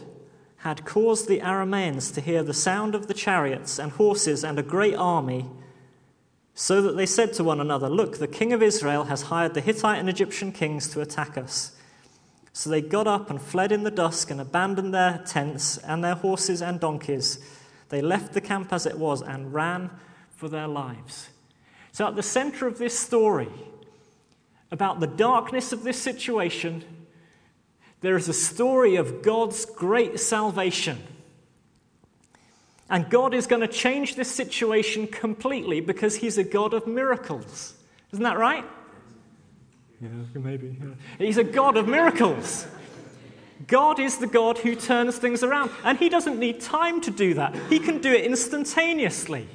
had 0.59 0.85
caused 0.85 1.29
the 1.29 1.39
Arameans 1.39 2.13
to 2.15 2.21
hear 2.21 2.43
the 2.43 2.53
sound 2.53 2.97
of 2.97 3.07
the 3.07 3.15
chariots 3.15 3.79
and 3.79 3.93
horses 3.93 4.43
and 4.43 4.59
a 4.59 4.65
great 4.65 4.97
army, 4.97 5.47
so 6.55 6.83
that 6.83 6.97
they 6.97 7.07
said 7.07 7.33
to 7.35 7.45
one 7.45 7.61
another, 7.61 7.89
Look, 7.89 8.19
the 8.19 8.27
king 8.27 8.53
of 8.53 8.61
Israel 8.61 9.05
has 9.05 9.23
hired 9.23 9.55
the 9.55 9.61
Hittite 9.61 10.01
and 10.01 10.09
Egyptian 10.09 10.51
kings 10.51 10.89
to 10.89 11.01
attack 11.01 11.39
us. 11.39 11.77
So 12.53 12.69
they 12.69 12.83
got 12.83 13.07
up 13.07 13.31
and 13.31 13.41
fled 13.41 13.71
in 13.71 13.85
the 13.85 13.93
dusk 13.93 14.29
and 14.29 14.41
abandoned 14.41 14.93
their 14.93 15.23
tents 15.25 15.79
and 15.79 16.03
their 16.03 16.17
horses 16.17 16.61
and 16.61 16.81
donkeys. 16.81 17.39
They 17.91 18.03
left 18.03 18.33
the 18.33 18.41
camp 18.41 18.73
as 18.73 18.87
it 18.87 18.99
was 18.99 19.23
and 19.23 19.55
ran 19.55 19.91
for 20.41 20.49
their 20.49 20.67
lives. 20.67 21.29
So, 21.93 22.07
at 22.09 22.17
the 22.17 22.23
center 22.23 22.67
of 22.67 22.79
this 22.79 22.99
story, 22.99 23.51
about 24.71 25.01
the 25.01 25.07
darkness 25.07 25.71
of 25.71 25.85
this 25.85 26.01
situation, 26.01 26.83
there 28.01 28.17
is 28.17 28.27
a 28.27 28.33
story 28.33 28.97
of 28.97 29.21
God's 29.21 29.67
great 29.67 30.19
salvation. 30.19 30.99
And 32.89 33.11
God 33.11 33.35
is 33.35 33.47
going 33.47 33.61
to 33.61 33.69
change 33.69 34.15
this 34.15 34.31
situation 34.31 35.07
completely 35.07 35.81
because 35.81 36.17
He's 36.17 36.39
a 36.39 36.45
God 36.45 36.73
of 36.73 36.87
miracles. 36.87 37.75
Isn't 38.13 38.25
that 38.25 38.39
right? 38.39 38.65
Yeah, 40.01 40.09
maybe. 40.35 40.75
Yeah. 40.81 40.95
He's 41.19 41.37
a 41.37 41.45
God 41.45 41.77
of 41.77 41.87
miracles. 41.87 42.67
God 43.67 44.01
is 44.01 44.17
the 44.17 44.27
God 44.27 44.57
who 44.57 44.75
turns 44.75 45.19
things 45.19 45.43
around. 45.43 45.71
And 45.85 45.99
He 45.99 46.09
doesn't 46.09 46.39
need 46.39 46.61
time 46.61 47.03
to 47.03 47.11
do 47.11 47.35
that, 47.35 47.55
He 47.69 47.79
can 47.79 48.01
do 48.01 48.11
it 48.11 48.25
instantaneously. 48.25 49.47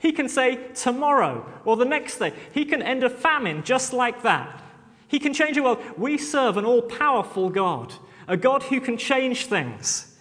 He 0.00 0.12
can 0.12 0.28
say 0.28 0.58
tomorrow 0.74 1.46
or 1.66 1.76
the 1.76 1.84
next 1.84 2.18
day. 2.18 2.32
He 2.52 2.64
can 2.64 2.82
end 2.82 3.04
a 3.04 3.10
famine 3.10 3.62
just 3.62 3.92
like 3.92 4.22
that. 4.22 4.62
He 5.06 5.18
can 5.18 5.34
change 5.34 5.56
the 5.56 5.62
world. 5.62 5.82
We 5.98 6.16
serve 6.16 6.56
an 6.56 6.64
all 6.64 6.82
powerful 6.82 7.50
God, 7.50 7.92
a 8.26 8.36
God 8.36 8.62
who 8.62 8.80
can 8.80 8.96
change 8.96 9.46
things. 9.46 10.16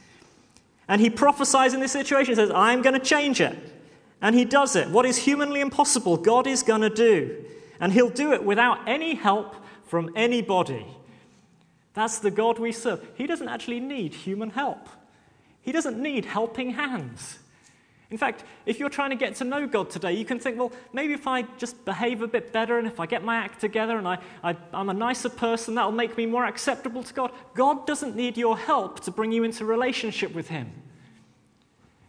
And 0.90 1.00
he 1.00 1.10
prophesies 1.10 1.74
in 1.74 1.80
this 1.80 1.94
situation, 1.94 2.36
says, 2.36 2.52
I'm 2.54 2.82
going 2.82 3.00
to 3.00 3.06
change 3.06 3.40
it. 3.40 3.58
And 4.22 4.36
he 4.36 4.44
does 4.44 4.76
it. 4.76 4.90
What 4.90 5.06
is 5.06 5.16
humanly 5.16 5.62
impossible, 5.62 6.18
God 6.18 6.46
is 6.46 6.62
going 6.62 6.82
to 6.82 6.90
do. 6.90 7.46
And 7.80 7.94
he'll 7.94 8.10
do 8.10 8.34
it 8.34 8.44
without 8.44 8.80
any 8.86 9.16
help 9.16 9.56
from 9.86 10.12
anybody. 10.14 10.86
That's 11.94 12.20
the 12.20 12.32
God 12.32 12.60
we 12.60 12.74
serve. 12.74 13.08
He 13.16 13.28
doesn't 13.28 13.48
actually 13.48 13.80
need 13.80 14.14
human 14.14 14.50
help, 14.50 14.90
he 15.62 15.72
doesn't 15.72 15.98
need 15.98 16.26
helping 16.26 16.72
hands. 16.72 17.39
In 18.12 18.18
fact, 18.18 18.44
if 18.66 18.80
you're 18.80 18.90
trying 18.90 19.12
to 19.12 19.16
get 19.16 19.36
to 19.36 19.44
know 19.44 19.68
God 19.68 19.92
today, 19.92 20.14
you 20.14 20.26
can 20.26 20.40
think, 20.40 20.58
well, 20.58 20.72
maybe 20.94 21.14
if 21.14 21.28
I 21.28 21.44
just 21.60 21.86
behave 21.86 22.24
a 22.24 22.28
bit 22.28 22.52
better 22.52 22.80
and 22.80 22.88
if 22.88 23.00
I 23.00 23.06
get 23.06 23.24
my 23.24 23.36
act 23.36 23.62
together 23.62 23.98
and 23.98 24.08
I, 24.08 24.18
I, 24.44 24.56
am 24.74 24.90
a 24.90 24.94
nicer 24.94 25.30
person, 25.30 25.76
that'll 25.76 25.92
make 25.92 26.18
me 26.18 26.26
more 26.26 26.46
acceptable 26.46 27.04
to 27.04 27.14
God. 27.14 27.32
God 27.54 27.86
doesn't 27.86 28.16
need 28.16 28.36
your 28.36 28.58
help 28.58 29.02
to 29.02 29.12
bring 29.12 29.32
you 29.32 29.44
into 29.44 29.64
relationship 29.64 30.34
with 30.34 30.48
Him. 30.48 30.72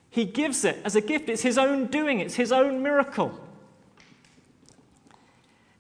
He 0.09 0.25
gives 0.25 0.65
it 0.65 0.79
as 0.85 0.97
a 0.97 1.03
gift. 1.03 1.29
It's 1.29 1.43
His 1.43 1.59
own 1.59 1.87
doing, 1.87 2.19
it's 2.21 2.35
His 2.35 2.51
own 2.51 2.83
miracle. 2.83 3.39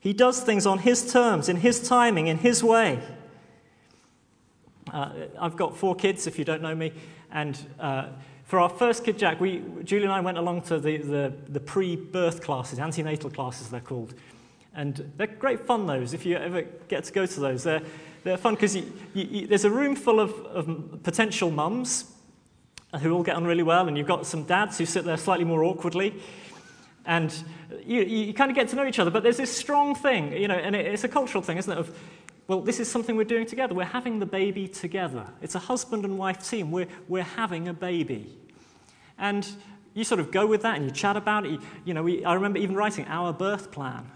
He 0.00 0.12
does 0.12 0.40
things 0.40 0.66
on 0.66 0.80
His 0.80 1.10
terms, 1.10 1.48
in 1.48 1.56
His 1.56 1.86
timing, 1.88 2.26
in 2.26 2.38
His 2.38 2.62
way. 2.62 3.02
Uh, 4.92 5.12
I've 5.40 5.56
got 5.56 5.76
four 5.76 5.94
kids, 5.94 6.26
if 6.26 6.38
you 6.38 6.44
don't 6.44 6.62
know 6.62 6.74
me, 6.74 6.92
and 7.30 7.58
uh, 7.78 8.08
for 8.50 8.58
our 8.58 8.68
first 8.68 9.04
kid, 9.04 9.16
Jack, 9.16 9.40
we, 9.40 9.62
Julie 9.84 10.02
and 10.02 10.12
I 10.12 10.18
went 10.18 10.36
along 10.36 10.62
to 10.62 10.80
the, 10.80 10.96
the, 10.96 11.32
the 11.50 11.60
pre 11.60 11.94
birth 11.94 12.42
classes, 12.42 12.80
antenatal 12.80 13.30
classes, 13.30 13.68
they're 13.68 13.78
called. 13.78 14.12
And 14.74 15.12
they're 15.16 15.28
great 15.28 15.60
fun, 15.60 15.86
those, 15.86 16.14
if 16.14 16.26
you 16.26 16.36
ever 16.36 16.62
get 16.88 17.04
to 17.04 17.12
go 17.12 17.26
to 17.26 17.40
those. 17.40 17.62
They're, 17.62 17.80
they're 18.24 18.36
fun 18.36 18.56
because 18.56 18.76
there's 19.14 19.64
a 19.64 19.70
room 19.70 19.94
full 19.94 20.18
of, 20.18 20.32
of 20.46 21.00
potential 21.04 21.52
mums 21.52 22.12
who 23.00 23.12
all 23.12 23.22
get 23.22 23.36
on 23.36 23.44
really 23.44 23.62
well, 23.62 23.86
and 23.86 23.96
you've 23.96 24.08
got 24.08 24.26
some 24.26 24.42
dads 24.42 24.78
who 24.78 24.84
sit 24.84 25.04
there 25.04 25.16
slightly 25.16 25.44
more 25.44 25.62
awkwardly. 25.62 26.20
And 27.06 27.32
you, 27.86 28.02
you 28.02 28.34
kind 28.34 28.50
of 28.50 28.56
get 28.56 28.66
to 28.70 28.76
know 28.76 28.84
each 28.84 28.98
other, 28.98 29.12
but 29.12 29.22
there's 29.22 29.36
this 29.36 29.56
strong 29.56 29.94
thing, 29.94 30.32
you 30.32 30.48
know, 30.48 30.56
and 30.56 30.74
it, 30.74 30.86
it's 30.86 31.04
a 31.04 31.08
cultural 31.08 31.40
thing, 31.40 31.56
isn't 31.56 31.72
it? 31.72 31.78
Of, 31.78 31.96
well, 32.50 32.60
this 32.60 32.80
is 32.80 32.90
something 32.90 33.14
we're 33.14 33.22
doing 33.22 33.46
together. 33.46 33.74
We're 33.74 33.84
having 33.84 34.18
the 34.18 34.26
baby 34.26 34.66
together. 34.66 35.24
It's 35.40 35.54
a 35.54 35.60
husband 35.60 36.04
and 36.04 36.18
wife 36.18 36.50
team. 36.50 36.72
We're, 36.72 36.88
we're 37.06 37.22
having 37.22 37.68
a 37.68 37.72
baby. 37.72 38.36
And 39.18 39.48
you 39.94 40.02
sort 40.02 40.18
of 40.18 40.32
go 40.32 40.48
with 40.48 40.62
that 40.62 40.74
and 40.74 40.84
you 40.84 40.90
chat 40.90 41.16
about 41.16 41.46
it. 41.46 41.52
You, 41.52 41.60
you 41.84 41.94
know, 41.94 42.02
we, 42.02 42.24
I 42.24 42.34
remember 42.34 42.58
even 42.58 42.74
writing 42.74 43.06
our 43.06 43.32
birth 43.32 43.70
plan. 43.70 44.10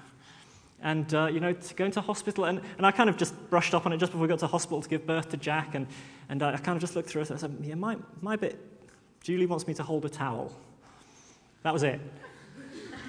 And, 0.82 1.14
uh, 1.14 1.26
you 1.26 1.38
know, 1.38 1.54
going 1.76 1.92
to 1.92 2.00
hospital. 2.00 2.46
And, 2.46 2.60
and 2.76 2.84
I 2.84 2.90
kind 2.90 3.08
of 3.08 3.16
just 3.16 3.36
brushed 3.50 3.72
up 3.72 3.86
on 3.86 3.92
it 3.92 3.98
just 3.98 4.10
before 4.10 4.22
we 4.22 4.28
got 4.28 4.40
to 4.40 4.48
hospital 4.48 4.82
to 4.82 4.88
give 4.88 5.06
birth 5.06 5.28
to 5.28 5.36
Jack. 5.36 5.76
And, 5.76 5.86
and 6.28 6.42
I 6.42 6.56
kind 6.56 6.74
of 6.74 6.80
just 6.80 6.96
looked 6.96 7.10
through 7.10 7.22
it 7.22 7.30
and 7.30 7.38
I 7.38 7.40
said, 7.40 7.56
yeah, 7.62 7.76
my, 7.76 7.96
my 8.20 8.34
bit, 8.34 8.58
Julie 9.22 9.46
wants 9.46 9.68
me 9.68 9.74
to 9.74 9.84
hold 9.84 10.06
a 10.06 10.08
towel. 10.08 10.52
That 11.62 11.72
was 11.72 11.84
it. 11.84 12.00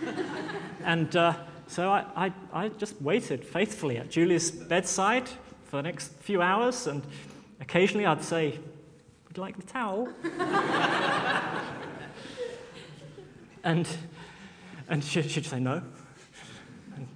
and 0.83 1.15
uh, 1.15 1.33
so 1.67 1.89
I, 1.89 2.05
I, 2.15 2.33
I 2.53 2.69
just 2.69 3.01
waited 3.01 3.43
faithfully 3.43 3.97
at 3.97 4.09
Julie's 4.09 4.51
bedside 4.51 5.27
for 5.65 5.77
the 5.77 5.83
next 5.83 6.11
few 6.19 6.41
hours. 6.41 6.87
And 6.87 7.03
occasionally 7.59 8.05
I'd 8.05 8.23
say, 8.23 8.59
Would 9.27 9.37
you 9.37 9.41
like 9.41 9.57
the 9.57 9.63
towel? 9.63 10.09
And, 13.65 13.87
and 14.87 15.03
she'd, 15.03 15.29
she'd 15.29 15.45
say, 15.45 15.59
no. 15.59 15.81
And 16.95 17.07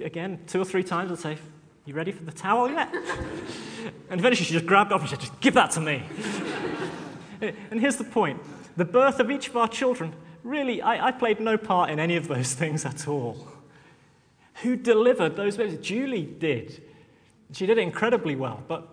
again, 0.00 0.38
two 0.46 0.60
or 0.60 0.66
three 0.66 0.84
times 0.84 1.10
I'd 1.10 1.18
say, 1.18 1.38
you 1.86 1.94
ready 1.94 2.12
for 2.12 2.24
the 2.24 2.32
towel 2.32 2.70
yet? 2.70 2.94
and 4.10 4.20
eventually 4.20 4.44
she 4.44 4.52
just 4.52 4.66
grabbed 4.66 4.92
off 4.92 5.00
and 5.00 5.08
said, 5.08 5.20
just 5.20 5.40
give 5.40 5.54
that 5.54 5.70
to 5.72 5.80
me. 5.80 6.02
and 7.40 7.80
here's 7.80 7.96
the 7.96 8.04
point. 8.04 8.40
The 8.76 8.84
birth 8.84 9.18
of 9.18 9.30
each 9.30 9.48
of 9.48 9.56
our 9.56 9.66
children, 9.66 10.14
really, 10.46 10.80
I, 10.80 11.08
I 11.08 11.12
played 11.12 11.40
no 11.40 11.56
part 11.56 11.90
in 11.90 11.98
any 11.98 12.16
of 12.16 12.28
those 12.28 12.54
things 12.60 12.84
at 12.84 13.08
all. 13.08 13.48
Who 14.62 14.76
delivered 14.76 15.36
those 15.36 15.56
babies? 15.56 15.78
Julie 15.80 16.24
did. 16.24 16.82
She 17.52 17.66
did 17.66 17.78
it 17.78 17.82
incredibly 17.82 18.36
well. 18.36 18.62
But 18.66 18.88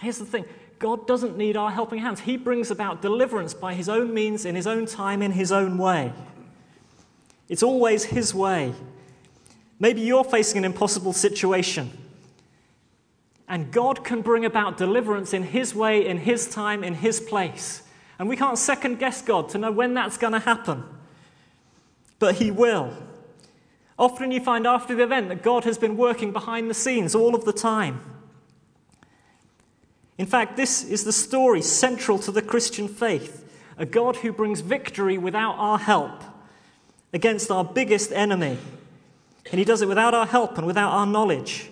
here's 0.00 0.18
the 0.18 0.26
thing 0.26 0.44
God 0.78 1.06
doesn't 1.06 1.36
need 1.36 1.56
our 1.56 1.70
helping 1.70 2.00
hands. 2.00 2.20
He 2.20 2.36
brings 2.36 2.70
about 2.70 3.02
deliverance 3.02 3.54
by 3.54 3.74
His 3.74 3.88
own 3.88 4.12
means, 4.12 4.44
in 4.44 4.54
His 4.54 4.66
own 4.66 4.86
time, 4.86 5.22
in 5.22 5.32
His 5.32 5.52
own 5.52 5.78
way. 5.78 6.12
It's 7.48 7.62
always 7.62 8.04
His 8.04 8.34
way. 8.34 8.74
Maybe 9.78 10.00
you're 10.00 10.24
facing 10.24 10.58
an 10.58 10.64
impossible 10.64 11.12
situation. 11.12 11.90
And 13.48 13.70
God 13.70 14.04
can 14.04 14.22
bring 14.22 14.44
about 14.44 14.76
deliverance 14.76 15.32
in 15.32 15.44
His 15.44 15.74
way, 15.74 16.06
in 16.06 16.18
His 16.18 16.48
time, 16.48 16.82
in 16.82 16.94
His 16.94 17.20
place. 17.20 17.82
And 18.18 18.28
we 18.28 18.36
can't 18.36 18.58
second 18.58 18.98
guess 18.98 19.22
God 19.22 19.48
to 19.50 19.58
know 19.58 19.70
when 19.70 19.94
that's 19.94 20.16
going 20.16 20.32
to 20.32 20.38
happen. 20.38 20.84
But 22.18 22.36
He 22.36 22.50
will. 22.50 22.92
Often 23.98 24.32
you 24.32 24.40
find 24.40 24.66
after 24.66 24.94
the 24.94 25.02
event 25.02 25.28
that 25.28 25.42
God 25.42 25.64
has 25.64 25.78
been 25.78 25.96
working 25.96 26.32
behind 26.32 26.68
the 26.68 26.74
scenes 26.74 27.14
all 27.14 27.34
of 27.34 27.44
the 27.44 27.52
time. 27.52 28.00
In 30.18 30.26
fact, 30.26 30.56
this 30.56 30.84
is 30.84 31.04
the 31.04 31.12
story 31.12 31.62
central 31.62 32.18
to 32.20 32.32
the 32.32 32.42
Christian 32.42 32.88
faith 32.88 33.42
a 33.78 33.84
God 33.84 34.16
who 34.16 34.32
brings 34.32 34.60
victory 34.60 35.18
without 35.18 35.54
our 35.58 35.78
help 35.78 36.22
against 37.12 37.50
our 37.50 37.62
biggest 37.62 38.10
enemy. 38.10 38.56
And 39.50 39.58
he 39.58 39.64
does 39.64 39.82
it 39.82 39.88
without 39.88 40.14
our 40.14 40.26
help 40.26 40.56
and 40.56 40.66
without 40.66 40.92
our 40.92 41.06
knowledge. 41.06 41.70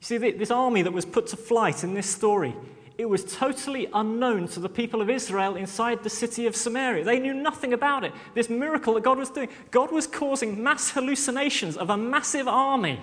You 0.00 0.06
see, 0.06 0.18
this 0.18 0.50
army 0.50 0.82
that 0.82 0.92
was 0.92 1.04
put 1.04 1.28
to 1.28 1.36
flight 1.36 1.84
in 1.84 1.94
this 1.94 2.08
story, 2.08 2.54
it 3.00 3.08
was 3.08 3.24
totally 3.24 3.88
unknown 3.94 4.46
to 4.48 4.60
the 4.60 4.68
people 4.68 5.00
of 5.00 5.08
Israel 5.08 5.56
inside 5.56 6.02
the 6.02 6.10
city 6.10 6.46
of 6.46 6.54
Samaria. 6.54 7.02
They 7.02 7.18
knew 7.18 7.32
nothing 7.32 7.72
about 7.72 8.04
it. 8.04 8.12
This 8.34 8.50
miracle 8.50 8.92
that 8.92 9.04
God 9.04 9.16
was 9.16 9.30
doing, 9.30 9.48
God 9.70 9.90
was 9.90 10.06
causing 10.06 10.62
mass 10.62 10.90
hallucinations 10.90 11.78
of 11.78 11.88
a 11.88 11.96
massive 11.96 12.46
army 12.46 13.00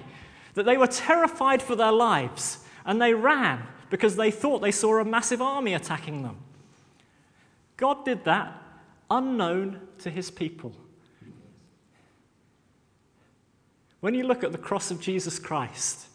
that 0.54 0.66
they 0.68 0.78
were 0.78 0.86
terrified 0.86 1.64
for 1.64 1.76
their 1.76 1.92
lives 1.92 2.60
and 2.86 3.02
they 3.02 3.16
ran 3.16 3.64
because 3.90 4.16
they 4.16 4.30
thought 4.30 4.60
they 4.60 4.72
saw 4.72 5.00
a 5.00 5.06
massive 5.06 5.42
army 5.42 5.74
attacking 5.74 6.22
them. 6.22 6.38
God 7.76 8.06
did 8.06 8.24
that 8.26 8.62
unknown 9.10 9.82
to 10.00 10.12
his 10.12 10.30
people. 10.30 10.76
When 14.00 14.14
you 14.14 14.24
look 14.24 14.44
at 14.44 14.52
the 14.52 14.60
cross 14.60 14.92
of 14.92 15.02
Jesus 15.02 15.40
Christ, 15.40 16.08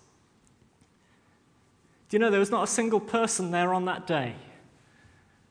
do 2.12 2.16
you 2.16 2.18
know 2.18 2.28
there 2.28 2.40
was 2.40 2.50
not 2.50 2.64
a 2.64 2.66
single 2.66 3.00
person 3.00 3.52
there 3.52 3.72
on 3.72 3.86
that 3.86 4.06
day 4.06 4.34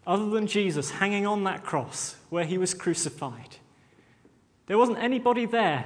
other 0.05 0.29
than 0.29 0.45
Jesus 0.45 0.91
hanging 0.91 1.25
on 1.25 1.43
that 1.45 1.63
cross 1.63 2.17
where 2.29 2.45
he 2.45 2.59
was 2.59 2.75
crucified? 2.75 3.55
There 4.67 4.77
wasn't 4.77 4.99
anybody 4.99 5.47
there 5.47 5.85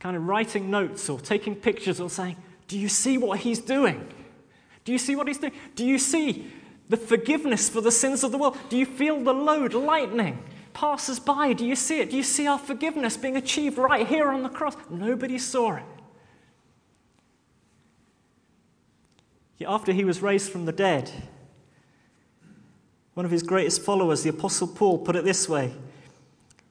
kind 0.00 0.16
of 0.16 0.26
writing 0.26 0.68
notes 0.68 1.08
or 1.08 1.20
taking 1.20 1.54
pictures 1.54 2.00
or 2.00 2.10
saying, 2.10 2.34
Do 2.66 2.76
you 2.76 2.88
see 2.88 3.18
what 3.18 3.38
he's 3.38 3.60
doing? 3.60 4.08
Do 4.84 4.90
you 4.90 4.98
see 4.98 5.14
what 5.14 5.28
he's 5.28 5.38
doing? 5.38 5.52
Do 5.76 5.86
you 5.86 6.00
see 6.00 6.50
the 6.88 6.96
forgiveness 6.96 7.68
for 7.68 7.80
the 7.80 7.92
sins 7.92 8.24
of 8.24 8.32
the 8.32 8.38
world? 8.38 8.58
Do 8.68 8.76
you 8.76 8.84
feel 8.84 9.22
the 9.22 9.32
load 9.32 9.74
lightening? 9.74 10.42
Passes 10.74 11.20
by, 11.20 11.52
do 11.52 11.64
you 11.64 11.76
see 11.76 12.00
it? 12.00 12.10
Do 12.10 12.16
you 12.16 12.24
see 12.24 12.48
our 12.48 12.58
forgiveness 12.58 13.16
being 13.16 13.36
achieved 13.36 13.78
right 13.78 14.08
here 14.08 14.28
on 14.28 14.42
the 14.42 14.48
cross? 14.48 14.74
Nobody 14.90 15.38
saw 15.38 15.76
it. 15.76 15.84
After 19.64 19.92
he 19.92 20.04
was 20.04 20.20
raised 20.20 20.50
from 20.50 20.66
the 20.66 20.72
dead, 20.72 21.10
one 23.14 23.24
of 23.24 23.32
his 23.32 23.42
greatest 23.42 23.80
followers, 23.80 24.22
the 24.22 24.28
Apostle 24.28 24.68
Paul, 24.68 24.98
put 24.98 25.16
it 25.16 25.24
this 25.24 25.48
way. 25.48 25.72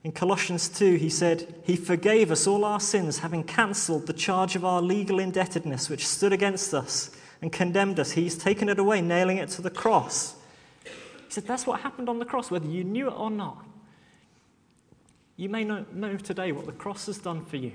In 0.04 0.12
Colossians 0.12 0.70
2, 0.70 0.98
he 0.98 1.10
said, 1.10 1.56
He 1.64 1.76
forgave 1.76 2.30
us 2.30 2.46
all 2.46 2.64
our 2.64 2.80
sins, 2.80 3.20
having 3.20 3.44
cancelled 3.44 4.06
the 4.06 4.14
charge 4.14 4.56
of 4.56 4.64
our 4.64 4.80
legal 4.80 5.18
indebtedness 5.18 5.90
which 5.90 6.06
stood 6.06 6.32
against 6.32 6.76
us 6.76 7.10
and 7.42 7.52
condemned 7.52 8.00
us. 8.00 8.12
He's 8.12 8.38
taken 8.38 8.70
it 8.70 8.78
away, 8.78 9.02
nailing 9.02 9.38
it 9.38 9.50
to 9.50 9.64
the 9.64 9.72
cross. 9.72 10.36
He 10.84 10.92
said, 11.30 11.48
That's 11.48 11.66
what 11.66 11.80
happened 11.80 12.08
on 12.08 12.20
the 12.20 12.26
cross, 12.26 12.52
whether 12.52 12.68
you 12.68 12.84
knew 12.84 13.08
it 13.08 13.18
or 13.18 13.32
not. 13.32 13.66
You 15.38 15.50
may 15.50 15.64
not 15.64 15.96
know 15.96 16.18
today 16.18 16.52
what 16.52 16.68
the 16.68 16.72
cross 16.72 17.08
has 17.08 17.18
done 17.18 17.44
for 17.44 17.58
you. 17.58 17.72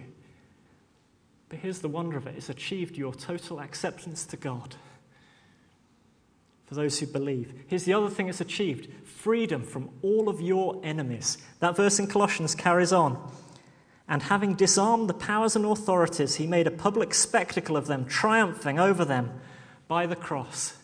But 1.49 1.59
here's 1.59 1.81
the 1.81 1.89
wonder 1.89 2.17
of 2.17 2.29
it 2.29 2.37
it's 2.37 2.49
achieved 2.49 2.97
your 2.97 3.13
total 3.13 3.59
acceptance 3.59 4.25
to 4.27 4.37
God 4.37 4.77
for 6.71 6.77
those 6.77 7.01
who 7.01 7.07
believe. 7.07 7.53
Here's 7.67 7.83
the 7.83 7.95
other 7.95 8.09
thing 8.09 8.29
it's 8.29 8.41
achieved 8.41 8.89
freedom 9.05 9.65
from 9.65 9.91
all 10.03 10.29
of 10.29 10.41
your 10.41 10.81
enemies. 10.85 11.37
That 11.59 11.77
verse 11.77 11.99
in 11.99 12.07
Colossians 12.07 12.55
carries 12.55 12.93
on. 12.93 13.21
And 14.09 14.23
having 14.23 14.55
disarmed 14.55 15.09
the 15.09 15.15
powers 15.15 15.57
and 15.57 15.65
authorities, 15.65 16.37
he 16.37 16.47
made 16.47 16.69
a 16.69 16.71
public 16.71 17.13
spectacle 17.13 17.77
of 17.77 17.89
them, 17.89 18.05
triumphing 18.05 18.79
over 18.79 19.05
them 19.05 19.33
by 19.89 20.07
the 20.07 20.15
cross. 20.15 20.79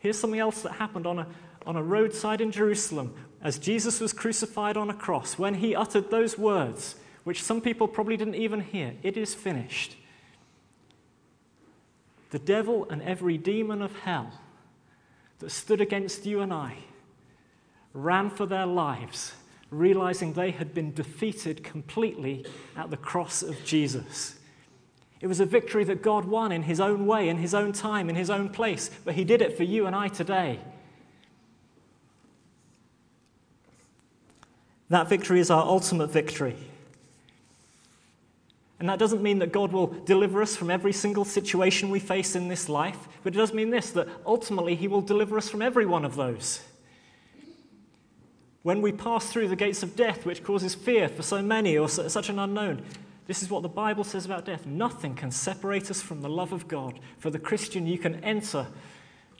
Here's 0.00 0.18
something 0.18 0.40
else 0.40 0.62
that 0.62 0.72
happened 0.72 1.06
on 1.06 1.20
a, 1.20 1.28
on 1.64 1.76
a 1.76 1.82
roadside 1.82 2.40
in 2.40 2.50
Jerusalem 2.50 3.14
as 3.40 3.56
Jesus 3.56 4.00
was 4.00 4.12
crucified 4.12 4.76
on 4.76 4.90
a 4.90 4.94
cross. 4.94 5.38
When 5.38 5.54
he 5.54 5.76
uttered 5.76 6.10
those 6.10 6.36
words, 6.36 6.96
which 7.22 7.40
some 7.40 7.60
people 7.60 7.86
probably 7.86 8.16
didn't 8.16 8.34
even 8.34 8.60
hear, 8.62 8.94
it 9.04 9.16
is 9.16 9.32
finished. 9.32 9.96
The 12.36 12.44
devil 12.44 12.86
and 12.90 13.00
every 13.00 13.38
demon 13.38 13.80
of 13.80 13.98
hell 14.00 14.30
that 15.38 15.50
stood 15.50 15.80
against 15.80 16.26
you 16.26 16.42
and 16.42 16.52
I 16.52 16.76
ran 17.94 18.28
for 18.28 18.44
their 18.44 18.66
lives, 18.66 19.32
realizing 19.70 20.34
they 20.34 20.50
had 20.50 20.74
been 20.74 20.92
defeated 20.92 21.64
completely 21.64 22.44
at 22.76 22.90
the 22.90 22.98
cross 22.98 23.42
of 23.42 23.64
Jesus. 23.64 24.38
It 25.22 25.28
was 25.28 25.40
a 25.40 25.46
victory 25.46 25.82
that 25.84 26.02
God 26.02 26.26
won 26.26 26.52
in 26.52 26.64
His 26.64 26.78
own 26.78 27.06
way, 27.06 27.30
in 27.30 27.38
His 27.38 27.54
own 27.54 27.72
time, 27.72 28.10
in 28.10 28.16
His 28.16 28.28
own 28.28 28.50
place, 28.50 28.90
but 29.06 29.14
He 29.14 29.24
did 29.24 29.40
it 29.40 29.56
for 29.56 29.64
you 29.64 29.86
and 29.86 29.96
I 29.96 30.08
today. 30.08 30.60
That 34.90 35.08
victory 35.08 35.40
is 35.40 35.50
our 35.50 35.64
ultimate 35.64 36.08
victory. 36.08 36.58
And 38.78 38.88
that 38.88 38.98
doesn't 38.98 39.22
mean 39.22 39.38
that 39.38 39.52
God 39.52 39.72
will 39.72 39.86
deliver 39.86 40.42
us 40.42 40.54
from 40.54 40.70
every 40.70 40.92
single 40.92 41.24
situation 41.24 41.88
we 41.88 41.98
face 41.98 42.36
in 42.36 42.48
this 42.48 42.68
life, 42.68 43.08
but 43.22 43.34
it 43.34 43.38
does 43.38 43.54
mean 43.54 43.70
this 43.70 43.90
that 43.92 44.08
ultimately 44.26 44.74
He 44.74 44.88
will 44.88 45.00
deliver 45.00 45.38
us 45.38 45.48
from 45.48 45.62
every 45.62 45.86
one 45.86 46.04
of 46.04 46.16
those. 46.16 46.60
When 48.62 48.82
we 48.82 48.92
pass 48.92 49.30
through 49.30 49.48
the 49.48 49.56
gates 49.56 49.82
of 49.82 49.96
death, 49.96 50.26
which 50.26 50.42
causes 50.42 50.74
fear 50.74 51.08
for 51.08 51.22
so 51.22 51.40
many 51.40 51.78
or 51.78 51.88
such 51.88 52.28
an 52.28 52.38
unknown, 52.38 52.82
this 53.26 53.42
is 53.42 53.48
what 53.48 53.62
the 53.62 53.68
Bible 53.68 54.04
says 54.04 54.24
about 54.24 54.44
death. 54.44 54.66
Nothing 54.66 55.14
can 55.14 55.30
separate 55.30 55.90
us 55.90 56.02
from 56.02 56.20
the 56.20 56.28
love 56.28 56.52
of 56.52 56.68
God. 56.68 57.00
For 57.18 57.30
the 57.30 57.38
Christian, 57.38 57.86
you 57.86 57.98
can 57.98 58.22
enter 58.24 58.66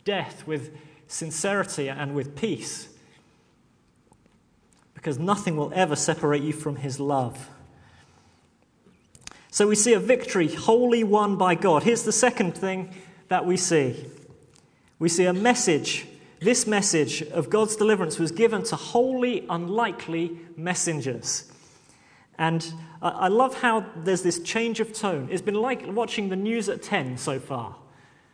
death 0.05 0.46
with 0.46 0.77
sincerity 1.09 1.88
and 1.88 2.14
with 2.14 2.37
peace 2.37 2.88
because 4.94 5.18
nothing 5.18 5.57
will 5.57 5.72
ever 5.75 5.94
separate 5.94 6.42
you 6.42 6.53
from 6.53 6.77
His 6.77 6.99
love. 6.99 7.51
So 9.56 9.66
we 9.66 9.74
see 9.74 9.94
a 9.94 9.98
victory 9.98 10.54
wholly 10.54 11.02
won 11.02 11.36
by 11.36 11.54
God. 11.54 11.82
Here's 11.82 12.02
the 12.02 12.12
second 12.12 12.58
thing 12.58 12.92
that 13.28 13.46
we 13.46 13.56
see 13.56 14.04
we 14.98 15.08
see 15.08 15.24
a 15.24 15.32
message. 15.32 16.06
This 16.40 16.66
message 16.66 17.22
of 17.22 17.48
God's 17.48 17.74
deliverance 17.74 18.18
was 18.18 18.32
given 18.32 18.64
to 18.64 18.76
wholly 18.76 19.46
unlikely 19.48 20.38
messengers. 20.58 21.50
And 22.38 22.70
I 23.00 23.28
love 23.28 23.62
how 23.62 23.86
there's 23.96 24.22
this 24.22 24.40
change 24.40 24.78
of 24.80 24.92
tone. 24.92 25.28
It's 25.30 25.40
been 25.40 25.54
like 25.54 25.86
watching 25.86 26.28
the 26.28 26.36
news 26.36 26.68
at 26.68 26.82
10 26.82 27.16
so 27.16 27.40
far. 27.40 27.76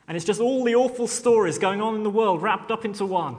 And 0.08 0.16
it's 0.16 0.26
just 0.26 0.40
all 0.40 0.64
the 0.64 0.74
awful 0.74 1.06
stories 1.06 1.56
going 1.56 1.80
on 1.80 1.94
in 1.94 2.02
the 2.02 2.10
world 2.10 2.42
wrapped 2.42 2.72
up 2.72 2.84
into 2.84 3.06
one. 3.06 3.36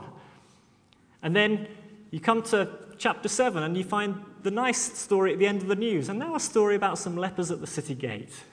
And 1.22 1.36
then 1.36 1.68
you 2.10 2.18
come 2.18 2.42
to 2.44 2.66
chapter 2.96 3.28
7 3.28 3.62
and 3.62 3.76
you 3.76 3.84
find 3.84 4.24
the 4.44 4.50
nice 4.50 4.92
story 4.96 5.32
at 5.32 5.38
the 5.38 5.46
end 5.46 5.62
of 5.62 5.68
the 5.68 5.74
news, 5.74 6.10
and 6.10 6.18
now 6.18 6.34
a 6.34 6.40
story 6.40 6.76
about 6.76 6.98
some 6.98 7.16
lepers 7.16 7.50
at 7.50 7.60
the 7.62 7.66
city 7.66 7.94
gate. 7.94 8.44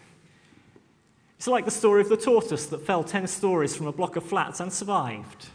It's 1.37 1.47
like 1.47 1.65
the 1.65 1.71
story 1.71 2.01
of 2.01 2.07
the 2.07 2.17
tortoise 2.17 2.65
that 2.67 2.85
fell 2.85 3.03
10 3.03 3.27
stories 3.27 3.75
from 3.75 3.87
a 3.87 3.91
block 3.91 4.15
of 4.15 4.23
flats 4.23 4.61
and 4.61 4.71
survived. 4.71 5.47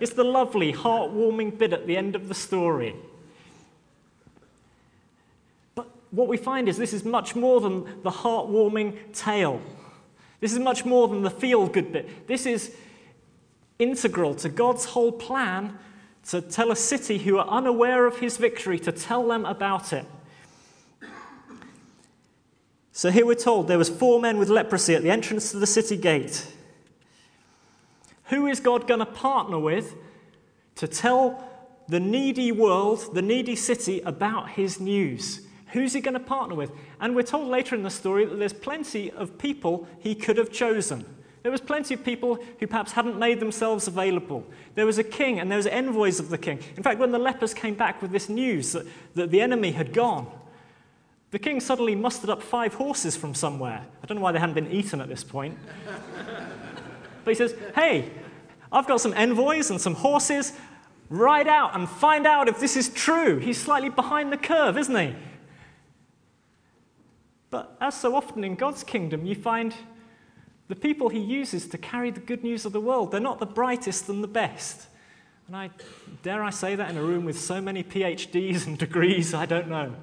It's 0.00 0.14
the 0.14 0.24
lovely, 0.24 0.72
heartwarming 0.72 1.58
bit 1.58 1.74
at 1.74 1.86
the 1.86 1.98
end 1.98 2.16
of 2.16 2.28
the 2.28 2.34
story 2.34 2.94
But 5.74 5.86
what 6.10 6.28
we 6.28 6.38
find 6.38 6.66
is 6.66 6.78
this 6.78 6.94
is 6.94 7.04
much 7.04 7.36
more 7.36 7.60
than 7.60 7.84
the 8.02 8.10
heartwarming 8.10 8.96
tale. 9.12 9.60
This 10.40 10.54
is 10.54 10.60
much 10.60 10.86
more 10.86 11.08
than 11.08 11.22
the 11.22 11.30
feel 11.30 11.66
good 11.66 11.92
bit. 11.92 12.26
This 12.26 12.46
is 12.46 12.74
integral 13.78 14.34
to 14.36 14.48
God's 14.48 14.86
whole 14.86 15.12
plan 15.12 15.78
to 16.28 16.40
tell 16.40 16.70
a 16.70 16.76
city 16.76 17.18
who 17.18 17.38
are 17.38 17.48
unaware 17.48 18.06
of 18.06 18.18
his 18.18 18.36
victory 18.36 18.78
to 18.80 18.92
tell 18.92 19.26
them 19.26 19.44
about 19.44 19.92
it. 19.92 20.06
So 22.92 23.10
here 23.10 23.26
we're 23.26 23.34
told 23.34 23.68
there 23.68 23.78
was 23.78 23.88
four 23.88 24.20
men 24.20 24.38
with 24.38 24.48
leprosy 24.48 24.94
at 24.94 25.02
the 25.02 25.10
entrance 25.10 25.50
to 25.50 25.58
the 25.58 25.66
city 25.66 25.96
gate. 25.96 26.46
Who 28.24 28.46
is 28.46 28.60
God 28.60 28.86
going 28.86 29.00
to 29.00 29.06
partner 29.06 29.58
with 29.58 29.94
to 30.76 30.86
tell 30.86 31.48
the 31.88 32.00
needy 32.00 32.52
world, 32.52 33.14
the 33.14 33.22
needy 33.22 33.56
city 33.56 34.00
about 34.00 34.50
his 34.50 34.78
news? 34.78 35.40
Who's 35.68 35.94
he 35.94 36.00
going 36.00 36.14
to 36.14 36.20
partner 36.20 36.54
with? 36.54 36.70
And 37.00 37.16
we're 37.16 37.22
told 37.22 37.48
later 37.48 37.74
in 37.74 37.82
the 37.82 37.90
story 37.90 38.26
that 38.26 38.36
there's 38.36 38.52
plenty 38.52 39.10
of 39.10 39.38
people 39.38 39.88
he 39.98 40.14
could 40.14 40.36
have 40.36 40.52
chosen. 40.52 41.04
There 41.42 41.50
was 41.50 41.60
plenty 41.60 41.94
of 41.94 42.04
people 42.04 42.38
who 42.60 42.66
perhaps 42.66 42.92
hadn't 42.92 43.18
made 43.18 43.40
themselves 43.40 43.88
available. 43.88 44.46
There 44.76 44.86
was 44.86 44.98
a 44.98 45.04
king 45.04 45.40
and 45.40 45.50
there 45.50 45.56
was 45.56 45.66
envoys 45.66 46.20
of 46.20 46.28
the 46.28 46.38
king. 46.38 46.60
In 46.76 46.82
fact, 46.82 47.00
when 47.00 47.10
the 47.10 47.18
lepers 47.18 47.52
came 47.52 47.74
back 47.74 48.00
with 48.00 48.12
this 48.12 48.28
news 48.28 48.72
that, 48.72 48.86
that 49.14 49.30
the 49.30 49.40
enemy 49.40 49.72
had 49.72 49.92
gone, 49.92 50.30
the 51.32 51.38
king 51.38 51.60
suddenly 51.60 51.96
mustered 51.96 52.30
up 52.30 52.42
five 52.42 52.74
horses 52.74 53.16
from 53.16 53.34
somewhere. 53.34 53.84
I 54.02 54.06
don't 54.06 54.18
know 54.18 54.22
why 54.22 54.32
they 54.32 54.38
hadn't 54.38 54.54
been 54.54 54.70
eaten 54.70 55.00
at 55.00 55.08
this 55.08 55.24
point. 55.24 55.58
but 57.24 57.30
he 57.30 57.34
says, 57.34 57.54
Hey, 57.74 58.10
I've 58.70 58.86
got 58.86 59.00
some 59.00 59.14
envoys 59.14 59.70
and 59.70 59.80
some 59.80 59.94
horses. 59.94 60.52
Ride 61.08 61.48
out 61.48 61.74
and 61.74 61.88
find 61.88 62.26
out 62.26 62.48
if 62.48 62.60
this 62.60 62.76
is 62.76 62.88
true. 62.90 63.38
He's 63.38 63.60
slightly 63.60 63.88
behind 63.88 64.30
the 64.32 64.36
curve, 64.36 64.78
isn't 64.78 64.96
he? 64.96 65.14
But 67.50 67.76
as 67.80 67.98
so 67.98 68.14
often 68.14 68.44
in 68.44 68.54
God's 68.54 68.84
kingdom, 68.84 69.26
you 69.26 69.34
find 69.34 69.74
the 70.72 70.76
people 70.76 71.10
he 71.10 71.18
uses 71.18 71.66
to 71.66 71.76
carry 71.76 72.10
the 72.10 72.18
good 72.18 72.42
news 72.42 72.64
of 72.64 72.72
the 72.72 72.80
world, 72.80 73.10
they're 73.10 73.20
not 73.20 73.38
the 73.38 73.44
brightest 73.44 74.08
and 74.08 74.24
the 74.24 74.26
best. 74.26 74.86
And 75.46 75.54
I 75.54 75.68
dare 76.22 76.42
I 76.42 76.48
say 76.48 76.76
that 76.76 76.88
in 76.88 76.96
a 76.96 77.02
room 77.02 77.26
with 77.26 77.38
so 77.38 77.60
many 77.60 77.84
PhDs 77.84 78.66
and 78.66 78.78
degrees, 78.78 79.34
I 79.34 79.44
don't 79.44 79.68
know. 79.68 79.94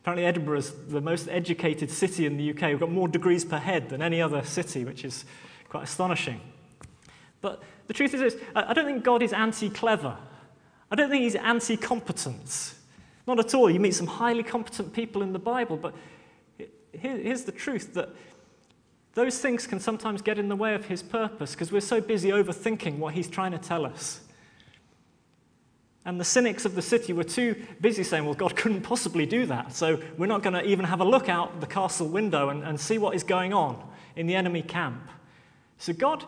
Apparently, 0.00 0.24
Edinburgh 0.24 0.58
is 0.58 0.72
the 0.86 1.00
most 1.00 1.26
educated 1.28 1.90
city 1.90 2.26
in 2.26 2.36
the 2.36 2.50
UK. 2.50 2.62
We've 2.68 2.78
got 2.78 2.92
more 2.92 3.08
degrees 3.08 3.44
per 3.44 3.58
head 3.58 3.88
than 3.88 4.02
any 4.02 4.22
other 4.22 4.44
city, 4.44 4.84
which 4.84 5.04
is 5.04 5.24
quite 5.68 5.82
astonishing. 5.82 6.40
But 7.40 7.60
the 7.88 7.92
truth 7.92 8.14
is 8.14 8.20
this 8.20 8.36
I 8.54 8.72
don't 8.72 8.86
think 8.86 9.02
God 9.02 9.20
is 9.20 9.32
anti 9.32 9.68
clever. 9.68 10.16
I 10.92 10.94
don't 10.94 11.10
think 11.10 11.24
he's 11.24 11.34
anti 11.34 11.76
competence. 11.76 12.78
Not 13.26 13.40
at 13.40 13.52
all. 13.52 13.68
You 13.68 13.80
meet 13.80 13.96
some 13.96 14.06
highly 14.06 14.44
competent 14.44 14.92
people 14.92 15.22
in 15.22 15.32
the 15.32 15.40
Bible, 15.40 15.76
but 15.76 15.92
here's 16.92 17.42
the 17.42 17.50
truth 17.50 17.94
that 17.94 18.10
those 19.16 19.38
things 19.38 19.66
can 19.66 19.80
sometimes 19.80 20.20
get 20.20 20.38
in 20.38 20.50
the 20.50 20.54
way 20.54 20.74
of 20.74 20.84
his 20.84 21.02
purpose 21.02 21.52
because 21.52 21.72
we're 21.72 21.80
so 21.80 22.02
busy 22.02 22.28
overthinking 22.28 22.98
what 22.98 23.14
he's 23.14 23.28
trying 23.28 23.50
to 23.52 23.58
tell 23.58 23.86
us. 23.86 24.20
And 26.04 26.20
the 26.20 26.24
cynics 26.24 26.66
of 26.66 26.74
the 26.74 26.82
city 26.82 27.14
were 27.14 27.24
too 27.24 27.56
busy 27.80 28.04
saying, 28.04 28.26
well, 28.26 28.34
God 28.34 28.56
couldn't 28.56 28.82
possibly 28.82 29.24
do 29.24 29.46
that. 29.46 29.72
So 29.72 29.98
we're 30.18 30.26
not 30.26 30.42
going 30.42 30.52
to 30.52 30.62
even 30.62 30.84
have 30.84 31.00
a 31.00 31.04
look 31.04 31.30
out 31.30 31.62
the 31.62 31.66
castle 31.66 32.06
window 32.06 32.50
and, 32.50 32.62
and 32.62 32.78
see 32.78 32.98
what 32.98 33.16
is 33.16 33.22
going 33.22 33.54
on 33.54 33.82
in 34.16 34.26
the 34.26 34.34
enemy 34.34 34.60
camp. 34.60 35.08
So 35.78 35.94
God 35.94 36.22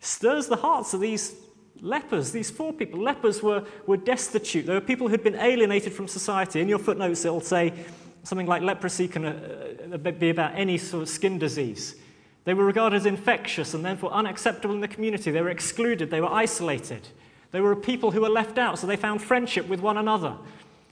stirs 0.00 0.48
the 0.48 0.56
hearts 0.56 0.92
of 0.92 1.00
these 1.00 1.34
lepers, 1.80 2.30
these 2.30 2.50
four 2.50 2.74
people. 2.74 3.00
Lepers 3.00 3.42
were, 3.42 3.64
were 3.86 3.96
destitute. 3.96 4.66
They 4.66 4.74
were 4.74 4.82
people 4.82 5.08
who'd 5.08 5.24
been 5.24 5.34
alienated 5.34 5.94
from 5.94 6.08
society. 6.08 6.60
In 6.60 6.68
your 6.68 6.78
footnotes, 6.78 7.24
it'll 7.24 7.40
say 7.40 7.72
something 8.22 8.46
like 8.46 8.62
leprosy 8.62 9.08
can 9.08 9.24
uh, 9.24 9.94
uh 9.94 10.10
be 10.10 10.30
about 10.30 10.54
any 10.54 10.78
sort 10.78 11.02
of 11.02 11.08
skin 11.08 11.38
disease. 11.38 11.96
They 12.44 12.54
were 12.54 12.64
regarded 12.64 12.96
as 12.96 13.06
infectious 13.06 13.74
and 13.74 13.84
therefore 13.84 14.12
unacceptable 14.12 14.74
in 14.74 14.80
the 14.80 14.88
community. 14.88 15.30
They 15.30 15.42
were 15.42 15.50
excluded, 15.50 16.10
they 16.10 16.20
were 16.20 16.32
isolated. 16.32 17.08
They 17.52 17.60
were 17.60 17.72
a 17.72 17.76
people 17.76 18.12
who 18.12 18.20
were 18.20 18.28
left 18.28 18.58
out, 18.58 18.78
so 18.78 18.86
they 18.86 18.96
found 18.96 19.22
friendship 19.22 19.68
with 19.68 19.80
one 19.80 19.96
another. 19.96 20.36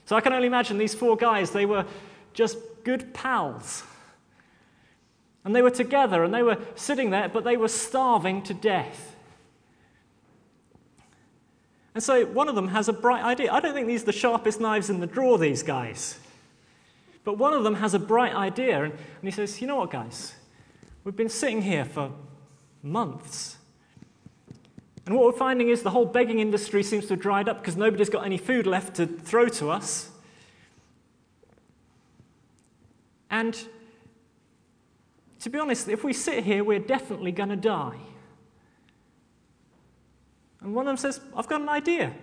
So 0.05 0.15
I 0.15 0.21
can 0.21 0.33
only 0.33 0.47
imagine 0.47 0.77
these 0.77 0.93
four 0.93 1.15
guys, 1.15 1.51
they 1.51 1.65
were 1.65 1.85
just 2.33 2.57
good 2.83 3.13
pals. 3.13 3.83
And 5.45 5.55
they 5.55 5.61
were 5.61 5.71
together 5.71 6.23
and 6.23 6.33
they 6.33 6.43
were 6.43 6.57
sitting 6.75 7.11
there, 7.11 7.29
but 7.29 7.43
they 7.43 7.57
were 7.57 7.69
starving 7.69 8.41
to 8.43 8.53
death. 8.53 9.15
And 11.95 12.03
so 12.03 12.25
one 12.25 12.47
of 12.47 12.55
them 12.55 12.69
has 12.69 12.87
a 12.87 12.93
bright 12.93 13.23
idea. 13.23 13.51
I 13.51 13.59
don't 13.59 13.73
think 13.73 13.87
these 13.87 14.03
are 14.03 14.07
the 14.07 14.11
sharpest 14.11 14.59
knives 14.59 14.89
in 14.89 14.99
the 14.99 15.07
drawer, 15.07 15.37
these 15.37 15.63
guys. 15.63 16.19
But 17.29 17.37
one 17.37 17.53
of 17.53 17.63
them 17.63 17.75
has 17.75 17.93
a 17.93 17.99
bright 17.99 18.33
idea, 18.33 18.83
and, 18.83 18.91
and 18.91 19.23
he 19.23 19.29
says, 19.29 19.61
You 19.61 19.67
know 19.67 19.75
what, 19.75 19.91
guys? 19.91 20.33
We've 21.03 21.15
been 21.15 21.29
sitting 21.29 21.61
here 21.61 21.85
for 21.85 22.11
months 22.81 23.59
and 25.09 25.17
what 25.17 25.25
we're 25.25 25.39
finding 25.39 25.69
is 25.69 25.81
the 25.81 25.89
whole 25.89 26.05
begging 26.05 26.37
industry 26.37 26.83
seems 26.83 27.07
to 27.07 27.13
have 27.13 27.19
dried 27.19 27.49
up 27.49 27.61
because 27.61 27.75
nobody's 27.75 28.11
got 28.11 28.27
any 28.27 28.37
food 28.37 28.67
left 28.67 28.97
to 28.97 29.07
throw 29.07 29.47
to 29.47 29.71
us. 29.71 30.11
And 33.31 33.57
to 35.39 35.49
be 35.49 35.57
honest, 35.57 35.89
if 35.89 36.03
we 36.03 36.13
sit 36.13 36.43
here, 36.43 36.63
we're 36.63 36.77
definitely 36.77 37.31
going 37.31 37.49
to 37.49 37.55
die. 37.55 37.97
And 40.61 40.75
one 40.75 40.85
of 40.85 40.91
them 40.91 40.97
says, 40.97 41.21
I've 41.35 41.47
got 41.47 41.61
an 41.61 41.69
idea. 41.69 42.13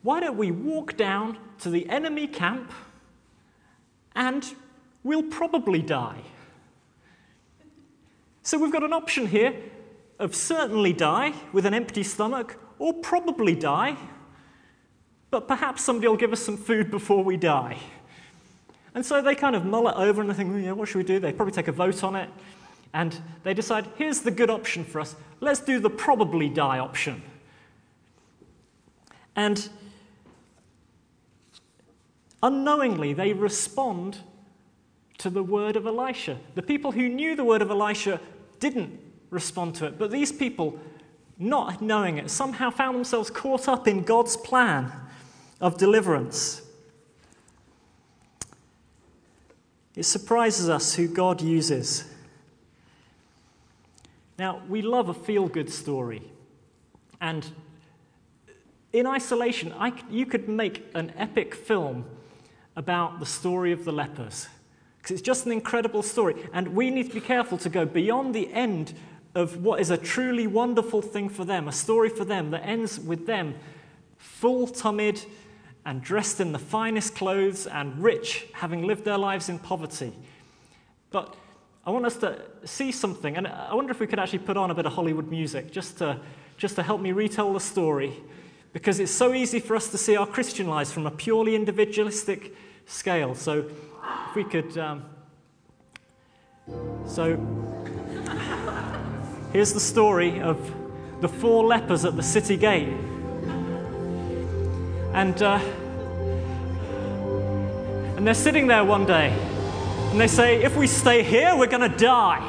Why 0.00 0.18
don't 0.18 0.38
we 0.38 0.50
walk 0.50 0.96
down 0.96 1.36
to 1.58 1.68
the 1.68 1.86
enemy 1.90 2.26
camp 2.26 2.72
and 4.14 4.54
we'll 5.02 5.22
probably 5.22 5.82
die? 5.82 6.20
So 8.42 8.58
we've 8.58 8.72
got 8.72 8.82
an 8.82 8.92
option 8.92 9.26
here 9.26 9.54
of 10.18 10.34
certainly 10.34 10.92
die 10.92 11.32
with 11.52 11.66
an 11.66 11.74
empty 11.74 12.02
stomach 12.02 12.58
or 12.78 12.92
probably 12.92 13.54
die, 13.54 13.96
but 15.30 15.46
perhaps 15.46 15.82
somebody 15.82 16.08
will 16.08 16.16
give 16.16 16.32
us 16.32 16.40
some 16.40 16.56
food 16.56 16.90
before 16.90 17.22
we 17.22 17.36
die. 17.36 17.78
And 18.94 19.06
so 19.06 19.22
they 19.22 19.34
kind 19.34 19.56
of 19.56 19.64
mull 19.64 19.88
it 19.88 19.94
over 19.96 20.20
and 20.20 20.28
they 20.28 20.34
think, 20.34 20.64
yeah, 20.64 20.72
what 20.72 20.88
should 20.88 20.98
we 20.98 21.04
do? 21.04 21.18
They 21.18 21.32
probably 21.32 21.54
take 21.54 21.68
a 21.68 21.72
vote 21.72 22.04
on 22.04 22.16
it. 22.16 22.28
And 22.92 23.18
they 23.42 23.54
decide, 23.54 23.88
here's 23.96 24.20
the 24.20 24.30
good 24.30 24.50
option 24.50 24.84
for 24.84 25.00
us. 25.00 25.16
Let's 25.40 25.60
do 25.60 25.80
the 25.80 25.88
probably 25.88 26.48
die 26.48 26.78
option. 26.78 27.22
And 29.34 29.68
unknowingly, 32.42 33.12
they 33.12 33.32
respond 33.32 34.18
to 35.18 35.30
the 35.30 35.42
word 35.42 35.76
of 35.76 35.86
Elisha. 35.86 36.38
The 36.54 36.62
people 36.62 36.92
who 36.92 37.08
knew 37.08 37.36
the 37.36 37.44
word 37.44 37.62
of 37.62 37.70
Elisha 37.70 38.20
didn't 38.58 38.98
respond 39.30 39.74
to 39.76 39.86
it. 39.86 39.98
But 39.98 40.10
these 40.10 40.32
people, 40.32 40.78
not 41.38 41.80
knowing 41.80 42.18
it, 42.18 42.30
somehow 42.30 42.70
found 42.70 42.96
themselves 42.96 43.30
caught 43.30 43.68
up 43.68 43.86
in 43.86 44.02
God's 44.02 44.36
plan 44.36 44.92
of 45.60 45.78
deliverance. 45.78 46.62
It 49.94 50.04
surprises 50.04 50.68
us 50.68 50.94
who 50.94 51.06
God 51.06 51.40
uses. 51.40 52.04
Now, 54.38 54.62
we 54.68 54.82
love 54.82 55.08
a 55.08 55.14
feel 55.14 55.46
good 55.46 55.70
story. 55.70 56.22
And 57.20 57.46
in 58.92 59.06
isolation, 59.06 59.72
I, 59.78 59.92
you 60.10 60.26
could 60.26 60.48
make 60.48 60.84
an 60.94 61.12
epic 61.16 61.54
film 61.54 62.06
about 62.76 63.20
the 63.20 63.26
story 63.26 63.72
of 63.72 63.84
the 63.84 63.92
lepers. 63.92 64.48
Because 64.98 65.12
it's 65.12 65.22
just 65.22 65.46
an 65.46 65.52
incredible 65.52 66.02
story. 66.02 66.34
And 66.52 66.68
we 66.68 66.90
need 66.90 67.08
to 67.08 67.14
be 67.14 67.20
careful 67.20 67.58
to 67.58 67.68
go 67.68 67.84
beyond 67.84 68.34
the 68.34 68.52
end 68.52 68.94
of 69.34 69.62
what 69.64 69.80
is 69.80 69.90
a 69.90 69.96
truly 69.96 70.46
wonderful 70.46 71.02
thing 71.02 71.28
for 71.28 71.44
them, 71.44 71.68
a 71.68 71.72
story 71.72 72.08
for 72.08 72.24
them 72.24 72.50
that 72.50 72.64
ends 72.64 73.00
with 73.00 73.26
them 73.26 73.54
full 74.18 74.66
tummied 74.66 75.24
and 75.84 76.02
dressed 76.02 76.40
in 76.40 76.52
the 76.52 76.58
finest 76.58 77.14
clothes 77.14 77.66
and 77.66 78.00
rich, 78.02 78.46
having 78.52 78.86
lived 78.86 79.04
their 79.04 79.18
lives 79.18 79.48
in 79.48 79.58
poverty. 79.58 80.12
But 81.10 81.34
I 81.84 81.90
want 81.90 82.06
us 82.06 82.16
to 82.18 82.40
see 82.64 82.92
something, 82.92 83.36
and 83.36 83.48
I 83.48 83.74
wonder 83.74 83.90
if 83.90 83.98
we 83.98 84.06
could 84.06 84.20
actually 84.20 84.40
put 84.40 84.56
on 84.56 84.70
a 84.70 84.74
bit 84.74 84.86
of 84.86 84.92
Hollywood 84.92 85.28
music 85.28 85.72
just 85.72 85.98
to, 85.98 86.20
just 86.56 86.76
to 86.76 86.82
help 86.82 87.00
me 87.00 87.10
retell 87.10 87.52
the 87.52 87.60
story, 87.60 88.12
because 88.72 89.00
it's 89.00 89.12
so 89.12 89.34
easy 89.34 89.60
for 89.60 89.76
us 89.76 89.88
to 89.88 89.98
see 89.98 90.16
our 90.16 90.26
Christian 90.26 90.66
lives 90.66 90.92
from 90.92 91.06
a 91.06 91.10
purely 91.10 91.54
individualistic 91.54 92.54
scale. 92.86 93.34
So 93.34 93.66
if 94.28 94.36
we 94.36 94.44
could. 94.44 94.76
Um, 94.78 95.04
so. 97.06 97.36
Here's 99.52 99.74
the 99.74 99.80
story 99.80 100.40
of 100.40 100.58
the 101.20 101.28
four 101.28 101.64
lepers 101.64 102.06
at 102.06 102.16
the 102.16 102.22
city 102.22 102.56
gate. 102.56 102.88
And, 105.12 105.42
uh, 105.42 105.60
and 108.16 108.26
they're 108.26 108.32
sitting 108.32 108.66
there 108.66 108.82
one 108.82 109.04
day, 109.04 109.28
and 110.10 110.18
they 110.18 110.26
say, 110.26 110.62
If 110.62 110.74
we 110.74 110.86
stay 110.86 111.22
here, 111.22 111.54
we're 111.54 111.66
going 111.66 111.90
to 111.90 111.96
die. 111.98 112.40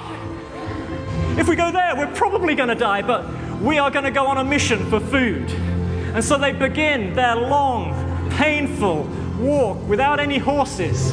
If 1.38 1.50
we 1.50 1.58
go 1.58 1.72
there, 1.72 1.94
we're 1.98 2.14
probably 2.16 2.56
going 2.56 2.70
to 2.70 2.76
die, 2.76 3.02
but 3.02 3.28
we 3.60 3.80
are 3.80 3.92
going 3.92 4.06
to 4.06 4.12
go 4.12 4.26
on 4.28 4.38
a 4.38 4.44
mission 4.46 4.90
for 4.90 5.02
food. 5.02 5.52
And 6.14 6.24
so 6.24 6.38
they 6.38 6.52
begin 6.52 7.14
their 7.14 7.36
long, 7.36 8.30
painful 8.32 9.04
walk 9.40 9.88
without 9.88 10.20
any 10.20 10.38
horses. 10.38 11.12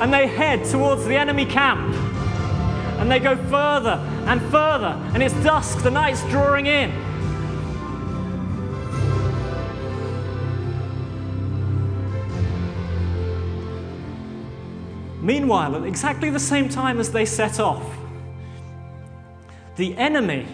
And 0.00 0.12
they 0.12 0.26
head 0.26 0.64
towards 0.64 1.04
the 1.04 1.16
enemy 1.16 1.44
camp. 1.44 1.94
And 2.98 3.10
they 3.10 3.18
go 3.18 3.36
further 3.36 4.02
and 4.26 4.40
further, 4.50 5.00
and 5.14 5.22
it's 5.22 5.34
dusk, 5.42 5.82
the 5.82 5.90
night's 5.90 6.22
drawing 6.24 6.66
in. 6.66 6.92
Meanwhile, 15.20 15.76
at 15.76 15.84
exactly 15.84 16.30
the 16.30 16.40
same 16.40 16.68
time 16.68 17.00
as 17.00 17.12
they 17.12 17.24
set 17.24 17.60
off, 17.60 17.84
the 19.76 19.96
enemy 19.96 20.46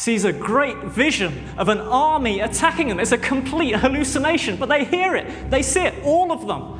sees 0.00 0.24
a 0.24 0.32
great 0.32 0.78
vision 0.84 1.46
of 1.58 1.68
an 1.68 1.78
army 1.78 2.40
attacking 2.40 2.88
them. 2.88 2.98
It's 2.98 3.12
a 3.12 3.18
complete 3.18 3.76
hallucination, 3.76 4.56
but 4.56 4.70
they 4.70 4.86
hear 4.86 5.14
it, 5.14 5.50
they 5.50 5.60
see 5.62 5.82
it, 5.82 5.94
all 6.02 6.32
of 6.32 6.46
them. 6.46 6.78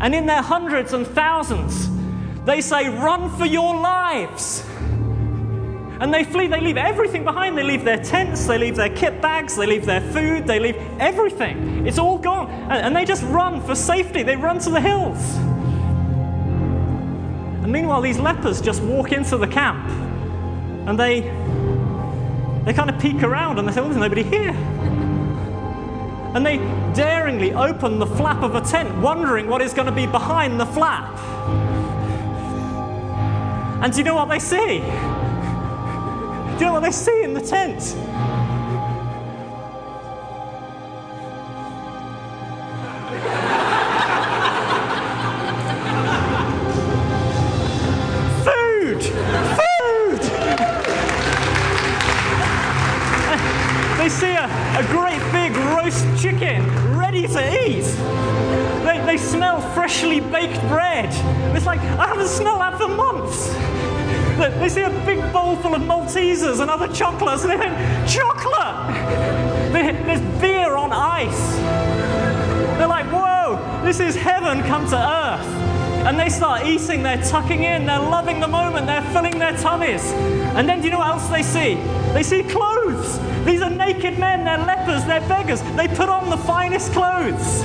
And 0.00 0.14
in 0.14 0.24
their 0.24 0.40
hundreds 0.40 0.94
and 0.94 1.06
thousands, 1.06 1.90
they 2.46 2.62
say, 2.62 2.88
Run 2.88 3.28
for 3.36 3.44
your 3.44 3.78
lives. 3.78 4.64
And 6.00 6.14
they 6.14 6.24
flee, 6.24 6.46
they 6.46 6.62
leave 6.62 6.78
everything 6.78 7.24
behind. 7.24 7.58
They 7.58 7.62
leave 7.62 7.84
their 7.84 8.02
tents, 8.02 8.46
they 8.46 8.56
leave 8.56 8.74
their 8.74 8.88
kit 8.88 9.20
bags, 9.20 9.54
they 9.54 9.66
leave 9.66 9.84
their 9.84 10.00
food, 10.00 10.46
they 10.46 10.58
leave 10.58 10.76
everything. 10.98 11.86
It's 11.86 11.98
all 11.98 12.16
gone. 12.16 12.50
And, 12.50 12.96
they 12.96 13.04
just 13.04 13.22
run 13.24 13.60
for 13.60 13.74
safety. 13.74 14.22
They 14.22 14.34
run 14.34 14.58
to 14.60 14.70
the 14.70 14.80
hills. 14.80 15.36
And 17.62 17.70
meanwhile, 17.70 18.00
these 18.00 18.18
lepers 18.18 18.62
just 18.62 18.82
walk 18.82 19.12
into 19.12 19.36
the 19.36 19.46
camp 19.46 19.88
and 20.88 20.98
they, 20.98 21.20
they 22.64 22.72
kind 22.72 22.88
of 22.88 23.00
peek 23.00 23.22
around 23.22 23.58
and 23.58 23.68
they 23.68 23.72
say, 23.72 23.80
Well, 23.80 23.90
there's 23.90 24.00
nobody 24.00 24.22
here. 24.22 24.50
And 26.34 26.46
they 26.46 26.58
daringly 26.94 27.52
open 27.52 27.98
the 27.98 28.06
flap 28.06 28.42
of 28.42 28.54
a 28.54 28.60
tent, 28.60 28.96
wondering 28.98 29.48
what 29.48 29.60
is 29.60 29.74
going 29.74 29.86
to 29.86 29.92
be 29.92 30.06
behind 30.06 30.58
the 30.58 30.66
flap. 30.66 31.18
And 33.82 33.92
do 33.92 33.98
you 33.98 34.04
know 34.04 34.14
what 34.14 34.28
they 34.28 34.38
see? 34.38 34.78
Do 36.52 36.58
you 36.58 36.66
know 36.66 36.72
what 36.72 36.82
they 36.82 36.92
see 36.92 37.22
in 37.22 37.34
the 37.34 37.40
tent? 37.40 37.96
Maltesers 66.12 66.60
and 66.60 66.70
other 66.70 66.92
chocolates, 66.92 67.44
and 67.44 67.52
they 67.52 67.56
think, 67.56 68.08
chocolate! 68.08 69.72
There's 69.72 70.40
beer 70.40 70.76
on 70.76 70.92
ice. 70.92 71.56
They're 72.76 72.86
like, 72.86 73.06
whoa, 73.06 73.82
this 73.82 73.98
is 73.98 74.14
heaven 74.14 74.62
come 74.64 74.86
to 74.90 74.96
earth. 74.96 75.46
And 76.06 76.18
they 76.18 76.28
start 76.28 76.66
eating, 76.66 77.02
they're 77.02 77.22
tucking 77.22 77.62
in, 77.62 77.86
they're 77.86 77.98
loving 77.98 78.40
the 78.40 78.48
moment, 78.48 78.86
they're 78.86 79.08
filling 79.12 79.38
their 79.38 79.56
tummies. 79.56 80.04
And 80.54 80.68
then 80.68 80.80
do 80.80 80.86
you 80.86 80.90
know 80.90 80.98
what 80.98 81.08
else 81.08 81.28
they 81.28 81.42
see? 81.42 81.76
They 82.12 82.22
see 82.22 82.42
clothes. 82.42 83.18
These 83.46 83.62
are 83.62 83.70
naked 83.70 84.18
men, 84.18 84.44
they're 84.44 84.58
lepers, 84.58 85.04
they're 85.06 85.26
beggars. 85.28 85.62
They 85.76 85.88
put 85.88 86.08
on 86.10 86.28
the 86.28 86.36
finest 86.36 86.92
clothes. 86.92 87.62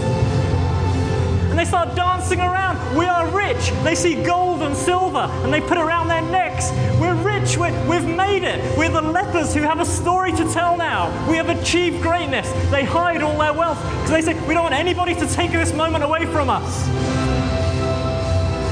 And 1.49 1.65
they 1.65 1.65
start 1.65 1.95
dancing 1.95 2.39
around. 2.39 2.77
We 2.95 3.05
are 3.07 3.27
rich. 3.35 3.71
They 3.83 3.95
see 3.95 4.21
gold 4.23 4.61
and 4.61 4.77
silver 4.77 5.27
and 5.43 5.51
they 5.51 5.59
put 5.59 5.79
around 5.79 6.07
their 6.07 6.21
necks. 6.21 6.69
We're 6.99 7.06
rich. 7.55 7.57
we 7.87 7.95
have 7.95 8.07
made 8.07 8.43
it. 8.43 8.77
We're 8.77 8.89
the 8.89 9.01
lepers 9.01 9.53
who 9.53 9.61
have 9.61 9.79
a 9.79 9.85
story 9.85 10.31
to 10.33 10.51
tell 10.51 10.75
now. 10.75 11.09
We 11.29 11.37
have 11.37 11.49
achieved 11.49 12.01
greatness. 12.01 12.51
They 12.71 12.83
hide 12.83 13.21
all 13.21 13.37
their 13.37 13.53
wealth 13.53 13.81
because 13.83 14.11
they 14.11 14.21
say, 14.21 14.47
we 14.47 14.53
don't 14.53 14.63
want 14.63 14.75
anybody 14.75 15.15
to 15.15 15.27
take 15.27 15.51
this 15.51 15.73
moment 15.73 16.03
away 16.03 16.25
from 16.25 16.49
us. 16.49 16.87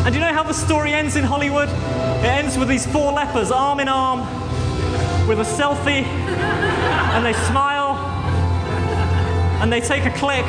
And 0.05 0.13
do 0.13 0.19
you 0.19 0.25
know 0.25 0.33
how 0.33 0.43
the 0.43 0.53
story 0.53 0.93
ends 0.93 1.15
in 1.15 1.23
Hollywood? 1.23 1.69
It 1.69 2.25
ends 2.25 2.57
with 2.57 2.67
these 2.67 2.85
four 2.85 3.11
lepers 3.11 3.51
arm 3.51 3.79
in 3.79 3.87
arm 3.87 4.19
with 5.27 5.39
a 5.39 5.43
selfie, 5.43 6.03
and 6.03 7.25
they 7.25 7.33
smile, 7.33 7.95
and 9.61 9.71
they 9.71 9.81
take 9.81 10.05
a 10.05 10.11
click, 10.11 10.45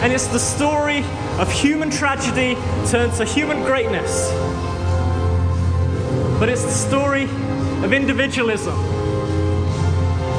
and 0.00 0.12
it's 0.12 0.28
the 0.28 0.38
story 0.38 1.04
of 1.38 1.52
human 1.52 1.90
tragedy 1.90 2.54
turned 2.86 3.12
to 3.14 3.24
human 3.24 3.62
greatness. 3.64 4.32
But 6.38 6.48
it's 6.48 6.62
the 6.62 6.70
story 6.70 7.24
of 7.24 7.92
individualism. 7.92 8.76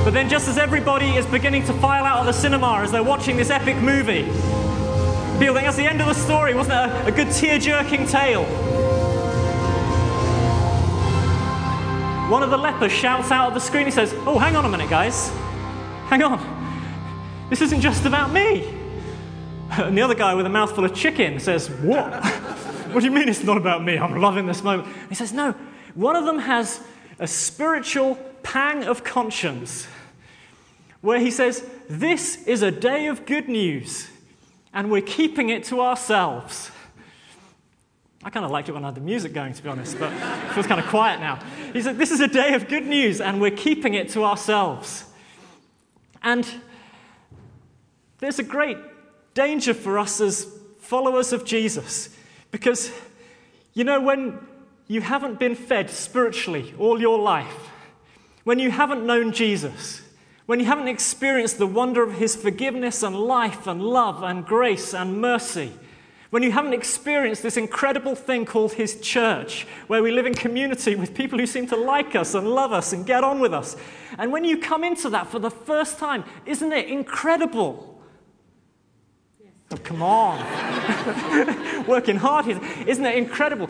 But 0.05 0.11
then, 0.11 0.29
just 0.29 0.47
as 0.47 0.57
everybody 0.57 1.07
is 1.17 1.25
beginning 1.25 1.65
to 1.65 1.73
file 1.73 2.05
out 2.05 2.19
of 2.19 2.25
the 2.25 2.31
cinema 2.31 2.79
as 2.81 2.91
they're 2.91 3.03
watching 3.03 3.35
this 3.35 3.49
epic 3.49 3.75
movie, 3.75 4.23
people 5.39 5.53
think 5.53 5.65
that's 5.65 5.75
the 5.75 5.89
end 5.89 5.99
of 5.99 6.07
the 6.07 6.13
story. 6.13 6.53
Wasn't 6.53 6.73
it 6.73 7.07
a, 7.07 7.11
good 7.11 7.29
tear 7.31 7.59
jerking 7.59 8.07
tale? 8.07 8.45
One 12.31 12.43
of 12.43 12.49
the 12.49 12.57
lepers 12.57 12.93
shouts 12.93 13.29
out 13.29 13.49
of 13.49 13.53
the 13.53 13.59
screen, 13.59 13.83
he 13.83 13.91
says, 13.91 14.13
Oh, 14.25 14.39
hang 14.39 14.55
on 14.55 14.63
a 14.63 14.69
minute, 14.69 14.89
guys. 14.89 15.29
Hang 16.07 16.23
on. 16.23 16.39
This 17.49 17.61
isn't 17.61 17.81
just 17.81 18.05
about 18.05 18.31
me. 18.31 18.73
And 19.71 19.97
the 19.97 20.01
other 20.01 20.15
guy 20.15 20.33
with 20.33 20.45
a 20.45 20.49
mouthful 20.49 20.85
of 20.85 20.95
chicken 20.95 21.41
says, 21.41 21.69
What? 21.69 22.23
what 22.93 23.01
do 23.01 23.05
you 23.05 23.11
mean 23.11 23.27
it's 23.27 23.43
not 23.43 23.57
about 23.57 23.83
me? 23.83 23.97
I'm 23.97 24.15
loving 24.21 24.45
this 24.45 24.63
moment. 24.63 24.87
He 25.09 25.15
says, 25.15 25.33
No, 25.33 25.53
one 25.95 26.15
of 26.15 26.25
them 26.25 26.39
has 26.39 26.81
a 27.19 27.27
spiritual 27.27 28.15
pang 28.43 28.83
of 28.83 29.03
conscience 29.03 29.87
where 31.01 31.19
he 31.19 31.31
says, 31.31 31.65
This 31.89 32.45
is 32.47 32.61
a 32.61 32.71
day 32.71 33.07
of 33.07 33.25
good 33.25 33.47
news, 33.47 34.09
and 34.73 34.91
we're 34.91 35.01
keeping 35.01 35.49
it 35.49 35.63
to 35.65 35.81
ourselves. 35.81 36.71
I 38.23 38.29
kind 38.29 38.45
of 38.45 38.51
liked 38.51 38.67
it 38.67 38.73
when 38.73 38.83
I 38.83 38.87
had 38.87 38.95
the 38.95 39.01
music 39.01 39.33
going, 39.33 39.53
to 39.53 39.63
be 39.63 39.69
honest, 39.69 39.97
but 39.97 40.11
it 40.11 40.53
feels 40.53 40.67
kind 40.67 40.81
of 40.81 40.87
quiet 40.87 41.21
now. 41.21 41.39
He 41.71 41.81
said, 41.81 41.97
This 41.97 42.11
is 42.11 42.19
a 42.19 42.27
day 42.27 42.53
of 42.53 42.67
good 42.67 42.85
news, 42.85 43.21
and 43.21 43.39
we're 43.39 43.51
keeping 43.51 43.93
it 43.93 44.09
to 44.09 44.25
ourselves. 44.25 45.05
And 46.21 46.45
there's 48.17 48.39
a 48.39 48.43
great 48.43 48.77
danger 49.33 49.73
for 49.73 49.97
us 49.97 50.19
as 50.19 50.47
followers 50.79 51.31
of 51.31 51.45
Jesus, 51.45 52.09
because, 52.51 52.91
you 53.73 53.85
know, 53.85 54.01
when 54.01 54.37
you 54.89 55.01
haven't 55.01 55.39
been 55.39 55.55
fed 55.55 55.89
spiritually 55.89 56.73
all 56.77 56.99
your 56.99 57.19
life, 57.19 57.69
when 58.43 58.59
you 58.59 58.71
haven't 58.71 59.05
known 59.05 59.31
Jesus, 59.31 60.01
when 60.47 60.59
you 60.59 60.65
haven't 60.65 60.87
experienced 60.87 61.59
the 61.59 61.67
wonder 61.67 62.01
of 62.01 62.15
his 62.15 62.35
forgiveness 62.35 63.03
and 63.03 63.15
life 63.15 63.67
and 63.67 63.81
love 63.81 64.23
and 64.23 64.45
grace 64.45 64.93
and 64.93 65.21
mercy, 65.21 65.71
when 66.31 66.41
you 66.41 66.51
haven't 66.51 66.73
experienced 66.73 67.43
this 67.43 67.55
incredible 67.55 68.15
thing 68.15 68.45
called 68.45 68.73
His 68.73 68.99
church, 69.01 69.65
where 69.87 70.03
we 70.03 70.11
live 70.11 70.27
in 70.27 70.35
community 70.35 70.95
with 70.95 71.15
people 71.15 71.39
who 71.39 71.47
seem 71.47 71.65
to 71.67 71.75
like 71.75 72.15
us 72.15 72.35
and 72.35 72.47
love 72.47 72.71
us 72.71 72.93
and 72.93 73.05
get 73.05 73.23
on 73.23 73.39
with 73.39 73.53
us, 73.53 73.75
and 74.17 74.31
when 74.31 74.45
you 74.45 74.57
come 74.57 74.83
into 74.83 75.09
that 75.09 75.27
for 75.27 75.39
the 75.39 75.49
first 75.49 75.97
time, 75.97 76.23
isn't 76.45 76.71
it 76.71 76.87
incredible? 76.87 77.99
Yes. 79.39 79.51
Oh, 79.71 79.77
come 79.77 80.03
on. 80.03 81.85
Working 81.87 82.17
hard 82.17 82.45
here. 82.45 82.59
Isn't 82.85 83.05
it 83.05 83.15
incredible? 83.15 83.69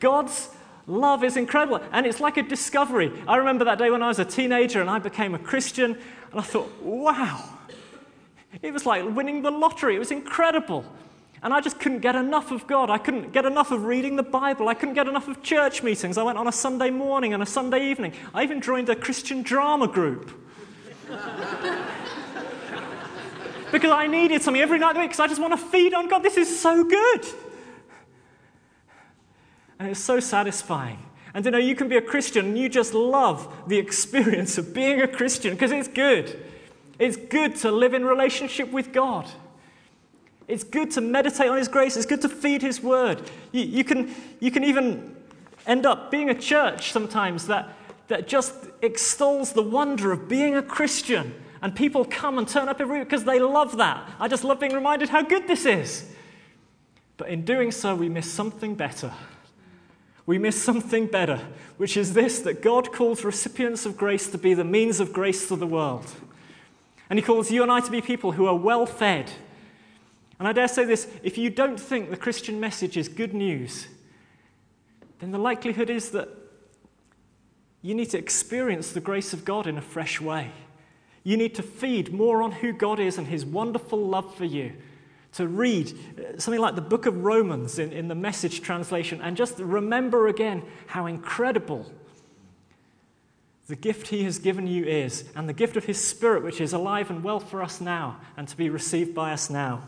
God's 0.00 0.48
love 0.86 1.24
is 1.24 1.36
incredible, 1.36 1.80
and 1.92 2.06
it's 2.06 2.20
like 2.20 2.36
a 2.36 2.42
discovery. 2.42 3.12
I 3.26 3.36
remember 3.36 3.64
that 3.64 3.78
day 3.78 3.90
when 3.90 4.02
I 4.02 4.08
was 4.08 4.18
a 4.18 4.24
teenager 4.24 4.80
and 4.80 4.88
I 4.88 4.98
became 4.98 5.34
a 5.34 5.38
Christian, 5.38 5.98
and 6.30 6.40
I 6.40 6.42
thought, 6.42 6.70
wow. 6.82 7.42
It 8.62 8.72
was 8.72 8.86
like 8.86 9.04
winning 9.04 9.42
the 9.42 9.50
lottery. 9.50 9.96
It 9.96 9.98
was 9.98 10.10
incredible. 10.10 10.84
And 11.42 11.52
I 11.52 11.60
just 11.60 11.78
couldn't 11.78 12.00
get 12.00 12.16
enough 12.16 12.50
of 12.50 12.66
God. 12.66 12.88
I 12.88 12.98
couldn't 12.98 13.32
get 13.32 13.44
enough 13.44 13.70
of 13.70 13.84
reading 13.84 14.16
the 14.16 14.22
Bible. 14.22 14.68
I 14.68 14.74
couldn't 14.74 14.94
get 14.94 15.06
enough 15.06 15.28
of 15.28 15.42
church 15.42 15.82
meetings. 15.82 16.16
I 16.16 16.22
went 16.22 16.38
on 16.38 16.48
a 16.48 16.52
Sunday 16.52 16.90
morning 16.90 17.34
and 17.34 17.42
a 17.42 17.46
Sunday 17.46 17.90
evening. 17.90 18.14
I 18.34 18.42
even 18.42 18.62
joined 18.62 18.88
a 18.88 18.96
Christian 18.96 19.42
drama 19.42 19.86
group. 19.86 20.30
because 23.70 23.90
I 23.90 24.06
needed 24.06 24.42
something 24.42 24.62
every 24.62 24.78
night 24.78 24.90
of 24.90 24.94
the 24.94 25.00
week 25.00 25.10
because 25.10 25.20
I 25.20 25.28
just 25.28 25.40
want 25.40 25.52
to 25.52 25.58
feed 25.58 25.92
on 25.94 26.08
God. 26.08 26.22
This 26.22 26.36
is 26.36 26.58
so 26.58 26.82
good. 26.82 27.26
And 29.78 29.90
it's 29.90 30.00
so 30.00 30.20
satisfying. 30.20 30.98
And 31.34 31.44
you 31.44 31.50
know, 31.50 31.58
you 31.58 31.76
can 31.76 31.88
be 31.88 31.96
a 31.96 32.02
Christian 32.02 32.46
and 32.46 32.58
you 32.58 32.68
just 32.68 32.94
love 32.94 33.52
the 33.66 33.76
experience 33.76 34.56
of 34.56 34.72
being 34.72 35.02
a 35.02 35.08
Christian 35.08 35.52
because 35.52 35.70
it's 35.70 35.88
good. 35.88 36.42
It's 36.98 37.16
good 37.16 37.56
to 37.56 37.70
live 37.70 37.92
in 37.92 38.04
relationship 38.04 38.72
with 38.72 38.92
God. 38.92 39.28
It's 40.48 40.64
good 40.64 40.90
to 40.92 41.00
meditate 41.00 41.48
on 41.48 41.58
His 41.58 41.68
grace. 41.68 41.96
It's 41.96 42.06
good 42.06 42.22
to 42.22 42.28
feed 42.28 42.62
His 42.62 42.80
word. 42.82 43.20
You, 43.52 43.62
you, 43.64 43.84
can, 43.84 44.14
you 44.40 44.50
can 44.50 44.64
even 44.64 45.14
end 45.66 45.84
up 45.84 46.10
being 46.10 46.30
a 46.30 46.34
church 46.34 46.92
sometimes 46.92 47.48
that, 47.48 47.68
that 48.08 48.28
just 48.28 48.54
extols 48.80 49.52
the 49.52 49.62
wonder 49.62 50.12
of 50.12 50.28
being 50.28 50.56
a 50.56 50.62
Christian. 50.62 51.34
And 51.60 51.74
people 51.74 52.04
come 52.04 52.38
and 52.38 52.46
turn 52.46 52.68
up 52.68 52.80
every 52.80 53.00
week 53.00 53.08
because 53.08 53.24
they 53.24 53.40
love 53.40 53.76
that. 53.78 54.08
I 54.20 54.28
just 54.28 54.44
love 54.44 54.60
being 54.60 54.72
reminded 54.72 55.08
how 55.08 55.22
good 55.22 55.48
this 55.48 55.66
is. 55.66 56.10
But 57.16 57.28
in 57.28 57.44
doing 57.44 57.72
so, 57.72 57.94
we 57.94 58.08
miss 58.08 58.30
something 58.30 58.74
better. 58.74 59.12
We 60.26 60.38
miss 60.38 60.60
something 60.60 61.06
better, 61.06 61.40
which 61.76 61.96
is 61.96 62.14
this 62.14 62.40
that 62.40 62.60
God 62.60 62.92
calls 62.92 63.24
recipients 63.24 63.86
of 63.86 63.96
grace 63.96 64.28
to 64.28 64.38
be 64.38 64.54
the 64.54 64.64
means 64.64 65.00
of 65.00 65.12
grace 65.12 65.48
to 65.48 65.56
the 65.56 65.66
world. 65.66 66.12
And 67.08 67.18
He 67.18 67.24
calls 67.24 67.50
you 67.50 67.62
and 67.62 67.70
I 67.70 67.80
to 67.80 67.90
be 67.90 68.02
people 68.02 68.32
who 68.32 68.46
are 68.46 68.56
well 68.56 68.86
fed 68.86 69.30
and 70.38 70.46
I 70.46 70.52
dare 70.52 70.68
say 70.68 70.84
this 70.84 71.08
if 71.22 71.38
you 71.38 71.50
don't 71.50 71.80
think 71.80 72.10
the 72.10 72.16
Christian 72.16 72.60
message 72.60 72.96
is 72.96 73.08
good 73.08 73.34
news, 73.34 73.88
then 75.18 75.30
the 75.30 75.38
likelihood 75.38 75.88
is 75.88 76.10
that 76.10 76.28
you 77.82 77.94
need 77.94 78.10
to 78.10 78.18
experience 78.18 78.92
the 78.92 79.00
grace 79.00 79.32
of 79.32 79.44
God 79.44 79.66
in 79.66 79.78
a 79.78 79.82
fresh 79.82 80.20
way. 80.20 80.50
You 81.24 81.36
need 81.36 81.54
to 81.54 81.62
feed 81.62 82.12
more 82.12 82.42
on 82.42 82.52
who 82.52 82.72
God 82.72 83.00
is 83.00 83.18
and 83.18 83.26
his 83.26 83.44
wonderful 83.44 83.98
love 83.98 84.34
for 84.34 84.44
you. 84.44 84.72
To 85.36 85.46
read 85.46 85.92
uh, 85.92 86.38
something 86.38 86.60
like 86.60 86.76
the 86.76 86.80
book 86.82 87.06
of 87.06 87.24
Romans 87.24 87.78
in, 87.78 87.92
in 87.92 88.08
the 88.08 88.14
message 88.14 88.62
translation 88.62 89.20
and 89.20 89.36
just 89.36 89.58
remember 89.58 90.28
again 90.28 90.62
how 90.86 91.06
incredible 91.06 91.90
the 93.66 93.76
gift 93.76 94.08
he 94.08 94.24
has 94.24 94.38
given 94.38 94.66
you 94.66 94.84
is, 94.84 95.24
and 95.34 95.48
the 95.48 95.52
gift 95.52 95.76
of 95.76 95.84
his 95.84 96.02
spirit, 96.02 96.44
which 96.44 96.60
is 96.60 96.72
alive 96.72 97.10
and 97.10 97.24
well 97.24 97.40
for 97.40 97.62
us 97.62 97.80
now 97.80 98.18
and 98.36 98.46
to 98.48 98.56
be 98.56 98.70
received 98.70 99.14
by 99.14 99.32
us 99.32 99.50
now. 99.50 99.82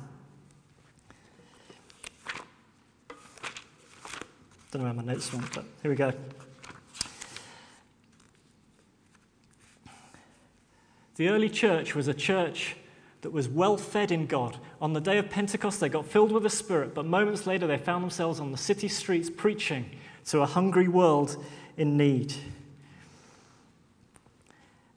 don't 4.70 4.82
know 4.82 4.88
where 4.88 4.94
my 4.94 5.12
notes 5.12 5.32
went, 5.32 5.50
but 5.54 5.64
here 5.82 5.90
we 5.90 5.96
go. 5.96 6.12
The 11.16 11.30
early 11.30 11.48
church 11.48 11.94
was 11.94 12.06
a 12.06 12.14
church 12.14 12.76
that 13.22 13.31
was 13.31 13.48
well 13.48 13.76
fed 13.76 14.12
in 14.12 14.26
God. 14.26 14.59
On 14.81 14.92
the 14.92 15.00
day 15.00 15.18
of 15.18 15.28
Pentecost, 15.28 15.81
they 15.81 15.88
got 15.88 16.07
filled 16.07 16.33
with 16.33 16.44
the 16.44 16.50
Spirit, 16.50 16.94
but 16.94 17.04
moments 17.04 17.46
later, 17.46 17.66
they 17.66 17.76
found 17.76 18.02
themselves 18.02 18.40
on 18.40 18.52
the 18.52 18.59
city 18.59 18.88
streets 18.88 19.28
preaching 19.28 19.90
to 20.26 20.40
a 20.40 20.46
hungry 20.46 20.88
world 20.88 21.42
in 21.76 21.96
need. 21.96 22.35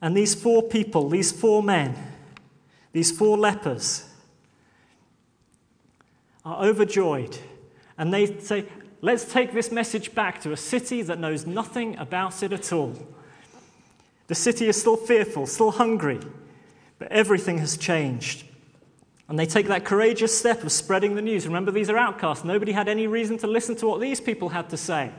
And 0.01 0.15
these 0.15 0.36
four 0.36 0.63
people, 0.63 1.10
these 1.10 1.31
four 1.31 1.62
men, 1.62 1.95
these 2.91 3.12
four 3.12 3.38
lepers, 3.38 4.07
are 6.43 6.65
overjoyed. 6.65 7.38
And 7.97 8.13
they 8.13 8.39
say, 8.39 8.65
Let's 9.03 9.25
take 9.25 9.51
this 9.51 9.71
message 9.71 10.13
back 10.13 10.41
to 10.41 10.51
a 10.51 10.57
city 10.57 11.01
that 11.01 11.17
knows 11.17 11.47
nothing 11.47 11.97
about 11.97 12.43
it 12.43 12.53
at 12.53 12.71
all. 12.71 12.93
The 14.27 14.36
city 14.36 14.67
is 14.67 14.79
still 14.79 14.95
fearful, 14.95 15.47
still 15.47 15.71
hungry, 15.71 16.19
but 17.01 17.11
everything 17.11 17.57
has 17.57 17.77
changed. 17.77 18.43
And 19.27 19.39
they 19.39 19.47
take 19.47 19.65
that 19.69 19.85
courageous 19.85 20.37
step 20.37 20.63
of 20.63 20.71
spreading 20.71 21.15
the 21.15 21.21
news. 21.23 21.47
Remember, 21.47 21.71
these 21.71 21.89
are 21.89 21.97
outcasts. 21.97 22.45
Nobody 22.45 22.73
had 22.73 22.87
any 22.87 23.07
reason 23.07 23.39
to 23.39 23.47
listen 23.47 23.75
to 23.77 23.87
what 23.87 23.99
these 23.99 24.21
people 24.21 24.49
had 24.49 24.69
to 24.69 24.77
say. 24.77 25.11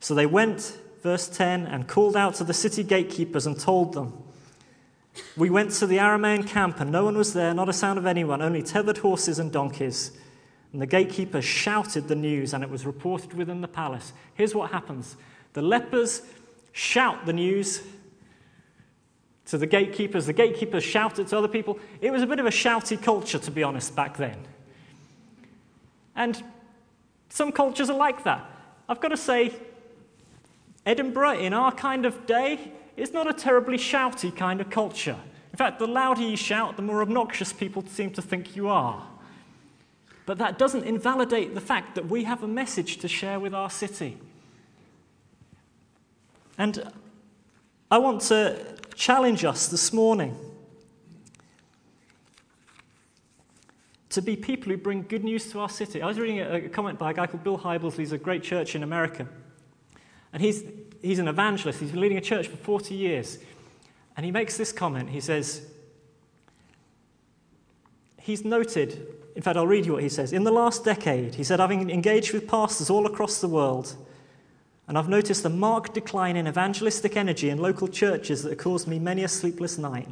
So 0.00 0.16
they 0.16 0.26
went, 0.26 0.76
verse 1.04 1.28
10, 1.28 1.64
and 1.68 1.86
called 1.86 2.16
out 2.16 2.34
to 2.34 2.44
the 2.44 2.52
city 2.52 2.82
gatekeepers 2.82 3.46
and 3.46 3.56
told 3.56 3.92
them, 3.92 4.20
We 5.36 5.48
went 5.48 5.70
to 5.74 5.86
the 5.86 5.98
Aramean 5.98 6.44
camp, 6.48 6.80
and 6.80 6.90
no 6.90 7.04
one 7.04 7.16
was 7.16 7.32
there, 7.32 7.54
not 7.54 7.68
a 7.68 7.72
sound 7.72 8.00
of 8.00 8.06
anyone, 8.06 8.42
only 8.42 8.64
tethered 8.64 8.98
horses 8.98 9.38
and 9.38 9.52
donkeys. 9.52 10.10
And 10.72 10.82
the 10.82 10.86
gatekeeper 10.86 11.40
shouted 11.40 12.08
the 12.08 12.16
news, 12.16 12.52
and 12.52 12.64
it 12.64 12.70
was 12.70 12.84
reported 12.84 13.34
within 13.34 13.60
the 13.60 13.68
palace. 13.68 14.12
Here's 14.34 14.56
what 14.56 14.72
happens 14.72 15.16
the 15.52 15.62
lepers 15.62 16.22
shout 16.72 17.26
the 17.26 17.32
news 17.32 17.80
to 19.46 19.58
the 19.58 19.66
gatekeepers. 19.66 20.26
The 20.26 20.32
gatekeepers 20.32 20.84
shouted 20.84 21.28
to 21.28 21.38
other 21.38 21.48
people. 21.48 21.78
It 22.00 22.10
was 22.10 22.22
a 22.22 22.26
bit 22.26 22.38
of 22.38 22.46
a 22.46 22.50
shouty 22.50 23.00
culture, 23.00 23.38
to 23.38 23.50
be 23.50 23.62
honest, 23.62 23.96
back 23.96 24.16
then. 24.16 24.36
And 26.14 26.42
some 27.28 27.52
cultures 27.52 27.90
are 27.90 27.96
like 27.96 28.24
that. 28.24 28.44
I've 28.88 29.00
got 29.00 29.08
to 29.08 29.16
say, 29.16 29.54
Edinburgh, 30.84 31.38
in 31.38 31.52
our 31.52 31.72
kind 31.72 32.06
of 32.06 32.26
day, 32.26 32.72
is 32.96 33.12
not 33.12 33.28
a 33.28 33.32
terribly 33.32 33.76
shouty 33.76 34.34
kind 34.34 34.60
of 34.60 34.70
culture. 34.70 35.16
In 35.52 35.56
fact, 35.56 35.78
the 35.78 35.86
louder 35.86 36.22
you 36.22 36.36
shout, 36.36 36.76
the 36.76 36.82
more 36.82 37.02
obnoxious 37.02 37.52
people 37.52 37.84
seem 37.86 38.10
to 38.12 38.22
think 38.22 38.56
you 38.56 38.68
are. 38.68 39.06
But 40.24 40.38
that 40.38 40.58
doesn't 40.58 40.84
invalidate 40.84 41.54
the 41.54 41.60
fact 41.60 41.94
that 41.94 42.08
we 42.08 42.24
have 42.24 42.42
a 42.42 42.48
message 42.48 42.98
to 42.98 43.08
share 43.08 43.38
with 43.38 43.54
our 43.54 43.70
city. 43.70 44.18
And 46.58 46.90
I 47.90 47.98
want 47.98 48.22
to 48.22 48.75
challenge 48.96 49.44
us 49.44 49.68
this 49.68 49.92
morning 49.92 50.36
to 54.08 54.22
be 54.22 54.34
people 54.34 54.72
who 54.72 54.78
bring 54.78 55.02
good 55.02 55.22
news 55.22 55.50
to 55.52 55.60
our 55.60 55.68
city. 55.68 56.00
I 56.00 56.06
was 56.06 56.18
reading 56.18 56.40
a, 56.40 56.68
comment 56.70 56.98
by 56.98 57.10
a 57.10 57.14
guy 57.14 57.26
called 57.26 57.44
Bill 57.44 57.58
Hybels, 57.58 57.96
he's 57.96 58.12
a 58.12 58.18
great 58.18 58.42
church 58.42 58.74
in 58.74 58.82
America. 58.82 59.28
And 60.32 60.42
he's, 60.42 60.64
he's 61.02 61.18
an 61.18 61.28
evangelist, 61.28 61.78
he's 61.78 61.90
been 61.90 62.00
leading 62.00 62.18
a 62.18 62.22
church 62.22 62.48
for 62.48 62.56
40 62.56 62.94
years. 62.94 63.38
And 64.16 64.24
he 64.24 64.32
makes 64.32 64.56
this 64.56 64.72
comment. 64.72 65.10
He 65.10 65.20
says, 65.20 65.70
He's 68.18 68.44
noted, 68.44 69.06
in 69.36 69.42
fact, 69.42 69.56
I'll 69.56 69.68
read 69.68 69.86
you 69.86 69.92
what 69.92 70.02
he 70.02 70.08
says. 70.08 70.32
In 70.32 70.42
the 70.42 70.50
last 70.50 70.84
decade, 70.84 71.36
he 71.36 71.44
said, 71.44 71.60
having 71.60 71.90
engaged 71.90 72.32
with 72.32 72.48
pastors 72.48 72.90
all 72.90 73.06
across 73.06 73.40
the 73.40 73.46
world, 73.46 73.94
and 74.88 74.96
I've 74.96 75.08
noticed 75.08 75.44
a 75.44 75.48
marked 75.48 75.94
decline 75.94 76.36
in 76.36 76.46
evangelistic 76.46 77.16
energy 77.16 77.50
in 77.50 77.58
local 77.58 77.88
churches 77.88 78.44
that 78.44 78.58
caused 78.58 78.86
me 78.86 78.98
many 78.98 79.24
a 79.24 79.28
sleepless 79.28 79.78
night. 79.78 80.08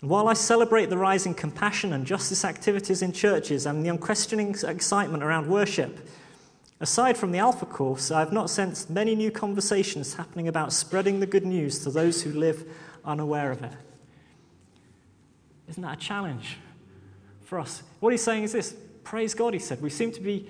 And 0.00 0.10
while 0.10 0.28
I 0.28 0.34
celebrate 0.34 0.90
the 0.90 0.98
rising 0.98 1.34
compassion 1.34 1.92
and 1.92 2.06
justice 2.06 2.44
activities 2.44 3.02
in 3.02 3.12
churches 3.12 3.66
and 3.66 3.84
the 3.84 3.88
unquestioning 3.88 4.54
excitement 4.66 5.22
around 5.22 5.48
worship, 5.48 6.08
aside 6.78 7.16
from 7.16 7.32
the 7.32 7.38
Alpha 7.38 7.66
Course, 7.66 8.10
I 8.10 8.20
have 8.20 8.32
not 8.32 8.50
sensed 8.50 8.90
many 8.90 9.14
new 9.14 9.30
conversations 9.30 10.14
happening 10.14 10.46
about 10.46 10.72
spreading 10.72 11.20
the 11.20 11.26
good 11.26 11.46
news 11.46 11.80
to 11.80 11.90
those 11.90 12.22
who 12.22 12.32
live 12.32 12.64
unaware 13.04 13.50
of 13.50 13.62
it. 13.62 13.72
Isn't 15.68 15.82
that 15.82 15.96
a 15.96 16.00
challenge 16.00 16.58
for 17.44 17.58
us? 17.58 17.82
What 18.00 18.12
he's 18.12 18.22
saying 18.22 18.44
is 18.44 18.52
this 18.52 18.76
praise 19.04 19.34
God, 19.34 19.54
he 19.54 19.58
said. 19.58 19.80
We 19.80 19.90
seem 19.90 20.12
to 20.12 20.20
be 20.20 20.48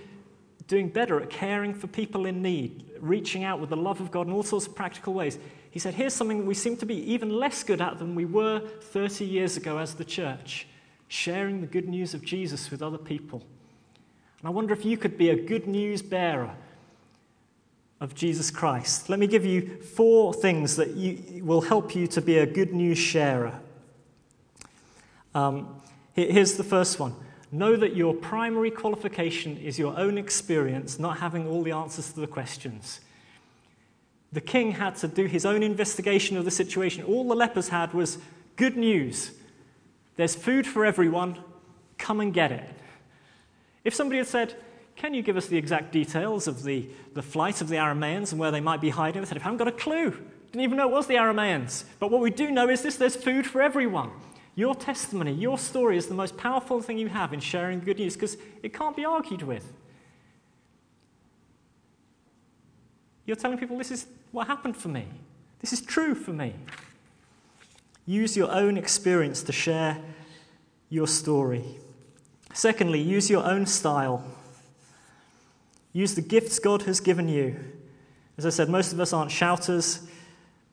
doing 0.66 0.88
better 0.90 1.20
at 1.20 1.30
caring 1.30 1.72
for 1.74 1.86
people 1.86 2.26
in 2.26 2.42
need, 2.42 2.84
reaching 3.00 3.44
out 3.44 3.60
with 3.60 3.70
the 3.70 3.76
love 3.76 4.00
of 4.00 4.10
God 4.10 4.26
in 4.26 4.32
all 4.32 4.42
sorts 4.42 4.66
of 4.66 4.74
practical 4.74 5.14
ways. 5.14 5.38
He 5.70 5.78
said, 5.78 5.94
Here's 5.94 6.14
something 6.14 6.38
that 6.38 6.46
we 6.46 6.54
seem 6.54 6.76
to 6.78 6.86
be 6.86 6.96
even 7.12 7.30
less 7.30 7.62
good 7.62 7.80
at 7.80 7.98
than 7.98 8.14
we 8.14 8.24
were 8.24 8.60
30 8.60 9.24
years 9.24 9.56
ago 9.56 9.78
as 9.78 9.94
the 9.94 10.04
church 10.04 10.66
sharing 11.08 11.60
the 11.60 11.66
good 11.66 11.88
news 11.88 12.14
of 12.14 12.22
Jesus 12.22 12.70
with 12.70 12.82
other 12.82 12.98
people. 12.98 13.42
And 14.40 14.48
I 14.48 14.50
wonder 14.50 14.72
if 14.72 14.84
you 14.84 14.96
could 14.96 15.18
be 15.18 15.30
a 15.30 15.36
good 15.36 15.66
news 15.66 16.02
bearer 16.02 16.54
of 18.00 18.14
Jesus 18.14 18.50
Christ. 18.50 19.08
Let 19.08 19.18
me 19.18 19.26
give 19.26 19.44
you 19.44 19.78
four 19.82 20.32
things 20.32 20.76
that 20.76 20.90
you, 20.90 21.42
will 21.44 21.62
help 21.62 21.96
you 21.96 22.06
to 22.08 22.20
be 22.20 22.38
a 22.38 22.46
good 22.46 22.72
news 22.72 22.98
sharer. 22.98 23.58
Um, 25.34 25.80
here's 26.14 26.56
the 26.56 26.64
first 26.64 27.00
one 27.00 27.14
Know 27.50 27.76
that 27.76 27.96
your 27.96 28.14
primary 28.14 28.70
qualification 28.70 29.56
is 29.56 29.78
your 29.78 29.98
own 29.98 30.18
experience, 30.18 30.98
not 30.98 31.18
having 31.18 31.46
all 31.46 31.62
the 31.62 31.72
answers 31.72 32.12
to 32.12 32.20
the 32.20 32.26
questions. 32.26 33.00
The 34.32 34.40
king 34.42 34.72
had 34.72 34.96
to 34.96 35.08
do 35.08 35.24
his 35.24 35.46
own 35.46 35.62
investigation 35.62 36.36
of 36.36 36.44
the 36.44 36.50
situation. 36.50 37.04
All 37.04 37.26
the 37.26 37.34
lepers 37.34 37.68
had 37.68 37.94
was 37.94 38.18
good 38.56 38.76
news. 38.76 39.32
There's 40.16 40.34
food 40.34 40.66
for 40.66 40.84
everyone. 40.84 41.38
Come 41.96 42.20
and 42.20 42.34
get 42.34 42.52
it. 42.52 42.68
If 43.84 43.94
somebody 43.94 44.18
had 44.18 44.26
said, 44.26 44.54
Can 44.96 45.14
you 45.14 45.22
give 45.22 45.36
us 45.36 45.46
the 45.46 45.56
exact 45.56 45.92
details 45.92 46.46
of 46.46 46.64
the, 46.64 46.88
the 47.14 47.22
flight 47.22 47.62
of 47.62 47.68
the 47.68 47.76
Arameans 47.76 48.32
and 48.32 48.40
where 48.40 48.50
they 48.50 48.60
might 48.60 48.80
be 48.80 48.90
hiding? 48.90 49.22
They 49.22 49.28
said, 49.28 49.38
I 49.38 49.42
haven't 49.42 49.58
got 49.58 49.68
a 49.68 49.72
clue. 49.72 50.10
Didn't 50.52 50.62
even 50.62 50.76
know 50.76 50.88
it 50.88 50.92
was 50.92 51.06
the 51.06 51.14
Arameans. 51.14 51.84
But 51.98 52.10
what 52.10 52.20
we 52.20 52.30
do 52.30 52.50
know 52.50 52.68
is 52.68 52.82
this 52.82 52.96
there's 52.96 53.16
food 53.16 53.46
for 53.46 53.62
everyone. 53.62 54.10
Your 54.58 54.74
testimony, 54.74 55.34
your 55.34 55.56
story 55.56 55.96
is 55.96 56.08
the 56.08 56.14
most 56.14 56.36
powerful 56.36 56.82
thing 56.82 56.98
you 56.98 57.06
have 57.06 57.32
in 57.32 57.38
sharing 57.38 57.78
good 57.78 57.96
news 57.96 58.14
because 58.14 58.36
it 58.60 58.74
can't 58.74 58.96
be 58.96 59.04
argued 59.04 59.42
with. 59.42 59.72
You're 63.24 63.36
telling 63.36 63.56
people 63.56 63.78
this 63.78 63.92
is 63.92 64.08
what 64.32 64.48
happened 64.48 64.76
for 64.76 64.88
me, 64.88 65.06
this 65.60 65.72
is 65.72 65.80
true 65.80 66.12
for 66.12 66.32
me. 66.32 66.54
Use 68.04 68.36
your 68.36 68.50
own 68.50 68.76
experience 68.76 69.44
to 69.44 69.52
share 69.52 69.96
your 70.90 71.06
story. 71.06 71.62
Secondly, 72.52 73.00
use 73.00 73.30
your 73.30 73.44
own 73.44 73.64
style. 73.64 74.24
Use 75.92 76.16
the 76.16 76.20
gifts 76.20 76.58
God 76.58 76.82
has 76.82 76.98
given 76.98 77.28
you. 77.28 77.54
As 78.36 78.44
I 78.44 78.50
said, 78.50 78.68
most 78.68 78.92
of 78.92 78.98
us 78.98 79.12
aren't 79.12 79.30
shouters. 79.30 80.08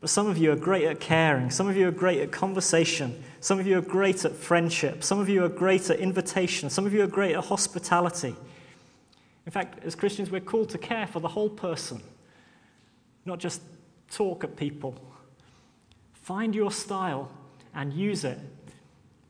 But 0.06 0.12
some 0.12 0.28
of 0.28 0.38
you 0.38 0.52
are 0.52 0.56
great 0.56 0.84
at 0.84 1.00
caring. 1.00 1.50
Some 1.50 1.68
of 1.68 1.76
you 1.76 1.88
are 1.88 1.92
great 1.92 2.20
at 2.20 2.32
conversation. 2.32 3.24
Some 3.40 3.60
of 3.60 3.66
you 3.66 3.80
are 3.80 3.82
great 3.82 4.24
at 4.24 4.36
friendship. 4.36 5.04
Some 5.04 5.18
of 5.18 5.28
you 5.30 5.44
are 5.44 5.50
great 5.50 5.90
at 5.90 5.98
invitation. 5.98 6.70
Some 6.70 6.86
of 6.86 6.94
you 6.94 7.02
are 7.02 7.08
great 7.08 7.36
at 7.36 7.46
hospitality. 7.46 8.36
In 9.48 9.52
fact, 9.52 9.84
as 9.84 9.96
Christians, 9.96 10.30
we're 10.30 10.42
called 10.42 10.70
to 10.70 10.78
care 10.78 11.08
for 11.08 11.20
the 11.20 11.28
whole 11.30 11.50
person, 11.50 12.04
not 13.26 13.40
just 13.40 13.64
talk 14.12 14.44
at 14.44 14.56
people. 14.56 14.94
Find 16.14 16.54
your 16.54 16.72
style 16.72 17.32
and 17.74 17.92
use 17.92 18.24
it 18.24 18.38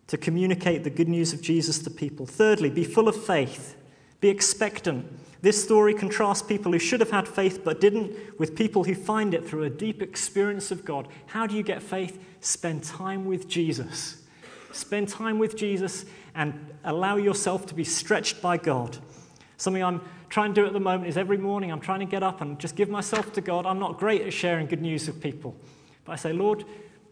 to 0.08 0.18
communicate 0.18 0.84
the 0.84 0.90
good 0.90 1.08
news 1.08 1.32
of 1.32 1.42
Jesus 1.42 1.80
to 1.84 1.90
people. 1.90 2.26
Thirdly, 2.26 2.70
be 2.70 2.84
full 2.84 3.08
of 3.08 3.16
faith, 3.16 3.78
be 4.20 4.30
expectant. 4.30 5.06
This 5.42 5.64
story 5.64 5.94
contrasts 5.94 6.42
people 6.42 6.72
who 6.72 6.80
should 6.80 7.00
have 7.00 7.12
had 7.12 7.28
faith 7.28 7.62
but 7.64 7.80
didn't 7.80 8.40
with 8.40 8.56
people 8.56 8.84
who 8.84 8.96
find 8.96 9.34
it 9.34 9.48
through 9.48 9.64
a 9.64 9.70
deep 9.70 10.02
experience 10.02 10.72
of 10.72 10.84
God. 10.84 11.08
How 11.28 11.46
do 11.46 11.56
you 11.56 11.64
get 11.64 11.84
faith? 11.84 12.24
Spend 12.40 12.84
time 12.84 13.26
with 13.26 13.48
Jesus. 13.48 14.24
Spend 14.72 15.08
time 15.08 15.38
with 15.38 15.56
Jesus 15.56 16.06
and 16.34 16.74
allow 16.84 17.18
yourself 17.18 17.66
to 17.68 17.76
be 17.76 17.84
stretched 17.84 18.42
by 18.42 18.58
God. 18.58 18.98
Something 19.58 19.84
I'm 19.84 20.02
trying 20.30 20.54
to 20.54 20.62
do 20.62 20.68
at 20.68 20.74
the 20.74 20.80
moment 20.80 21.08
is 21.08 21.18
every 21.18 21.38
morning 21.38 21.72
I'm 21.72 21.80
trying 21.80 22.02
to 22.02 22.06
get 22.06 22.24
up 22.24 22.42
and 22.42 22.60
just 22.60 22.76
give 22.76 22.90
myself 22.90 23.32
to 23.34 23.42
God. 23.42 23.66
I'm 23.66 23.80
not 23.80 23.98
great 23.98 24.22
at 24.22 24.34
sharing 24.34 24.68
good 24.68 24.82
news 24.82 25.08
with 25.08 25.22
people. 25.22 25.56
But 26.04 26.14
I 26.14 26.16
say, 26.16 26.34
Lord, 26.34 26.66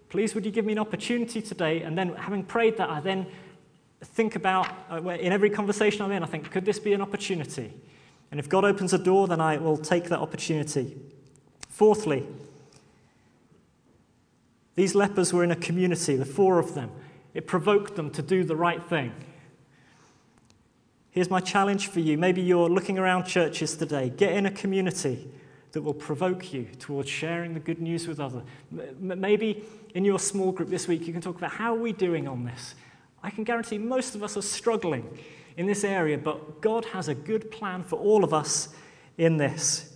please 0.10 0.36
would 0.36 0.46
you 0.46 0.52
give 0.52 0.66
me 0.66 0.74
an 0.74 0.80
opportunity 0.80 1.42
today? 1.42 1.84
And 1.84 1.98
then 1.98 2.16
having 2.16 2.44
prayed 2.44 2.78
that, 2.78 2.90
I 2.90 3.00
then 3.00 3.28
think 4.04 4.36
about, 4.36 4.68
uh, 4.92 4.98
in 4.98 5.32
every 5.32 5.50
conversation 5.50 6.02
I'm 6.02 6.12
in, 6.12 6.24
I 6.24 6.26
think, 6.26 6.52
could 6.52 6.66
this 6.66 6.80
be 6.80 6.94
an 6.94 7.02
opportunity? 7.02 7.74
And 8.32 8.40
if 8.40 8.50
God 8.50 8.66
opens 8.66 8.94
a 8.94 8.98
door, 8.98 9.28
then 9.28 9.40
I 9.40 9.58
will 9.58 9.78
take 9.78 10.06
that 10.06 10.20
opportunity. 10.20 10.98
Fourthly, 11.70 12.26
these 14.76 14.96
lepers 14.96 15.32
were 15.32 15.44
in 15.44 15.52
a 15.52 15.56
community, 15.56 16.16
the 16.16 16.26
four 16.26 16.60
of 16.60 16.74
them. 16.74 16.90
It 17.34 17.48
provoked 17.48 17.96
them 17.96 18.10
to 18.12 18.22
do 18.22 18.44
the 18.44 18.56
right 18.56 18.84
thing. 18.84 19.12
Here's 21.12 21.30
my 21.30 21.40
challenge 21.40 21.88
for 21.88 22.00
you. 22.00 22.18
Maybe 22.18 22.42
you're 22.42 22.70
looking 22.70 22.98
around 22.98 23.26
churches 23.26 23.76
today. 23.76 24.10
Get 24.10 24.34
in 24.34 24.48
a 24.48 24.52
community 24.52 25.30
that 25.74 25.82
will 25.82 25.94
provoke 25.94 26.54
you 26.54 26.68
towards 26.80 27.10
sharing 27.10 27.54
the 27.54 27.60
good 27.60 27.80
news 27.80 28.08
with 28.08 28.20
others. 28.20 28.42
Maybe 29.00 29.64
in 29.94 30.06
your 30.06 30.20
small 30.20 30.52
group 30.52 30.70
this 30.70 30.88
week, 30.88 31.06
you 31.06 31.14
can 31.14 31.22
talk 31.22 31.38
about 31.38 31.52
how 31.52 31.76
are 31.76 31.80
we 31.80 31.92
doing 31.92 32.28
on 32.28 32.46
this? 32.46 32.74
I 33.24 33.30
can 33.30 33.46
guarantee 33.46 33.78
most 33.78 34.16
of 34.16 34.22
us 34.22 34.36
are 34.36 34.42
struggling 34.42 35.18
in 35.56 35.66
this 35.66 35.84
area, 35.84 36.18
but 36.18 36.62
God 36.62 36.86
has 36.86 37.08
a 37.08 37.16
good 37.16 37.50
plan 37.52 37.84
for 37.84 37.96
all 37.96 38.24
of 38.24 38.34
us 38.34 38.70
in 39.18 39.38
this. 39.38 39.90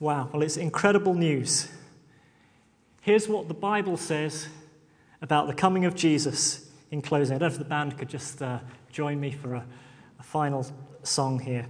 Wow, 0.00 0.28
well, 0.32 0.42
it's 0.42 0.56
incredible 0.56 1.14
news. 1.14 1.68
Here's 3.00 3.28
what 3.28 3.48
the 3.48 3.54
Bible 3.54 3.96
says 3.96 4.48
about 5.22 5.46
the 5.46 5.54
coming 5.54 5.84
of 5.84 5.94
Jesus 5.94 6.70
in 6.90 7.02
closing. 7.02 7.36
I 7.36 7.38
don't 7.38 7.48
know 7.48 7.52
if 7.54 7.58
the 7.58 7.64
band 7.64 7.98
could 7.98 8.08
just 8.08 8.42
uh, 8.42 8.58
join 8.90 9.20
me 9.20 9.30
for 9.32 9.54
a, 9.54 9.66
a 10.18 10.22
final 10.22 10.66
song 11.02 11.38
here. 11.38 11.66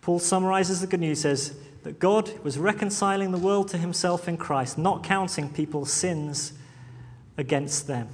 Paul 0.00 0.20
summarizes 0.20 0.80
the 0.80 0.86
good 0.86 1.00
news, 1.00 1.22
says 1.22 1.56
that 1.86 2.00
God 2.00 2.32
was 2.42 2.58
reconciling 2.58 3.30
the 3.30 3.38
world 3.38 3.68
to 3.68 3.78
himself 3.78 4.26
in 4.26 4.36
Christ, 4.36 4.76
not 4.76 5.04
counting 5.04 5.48
people's 5.48 5.92
sins 5.92 6.52
against 7.38 7.86
them. 7.86 8.08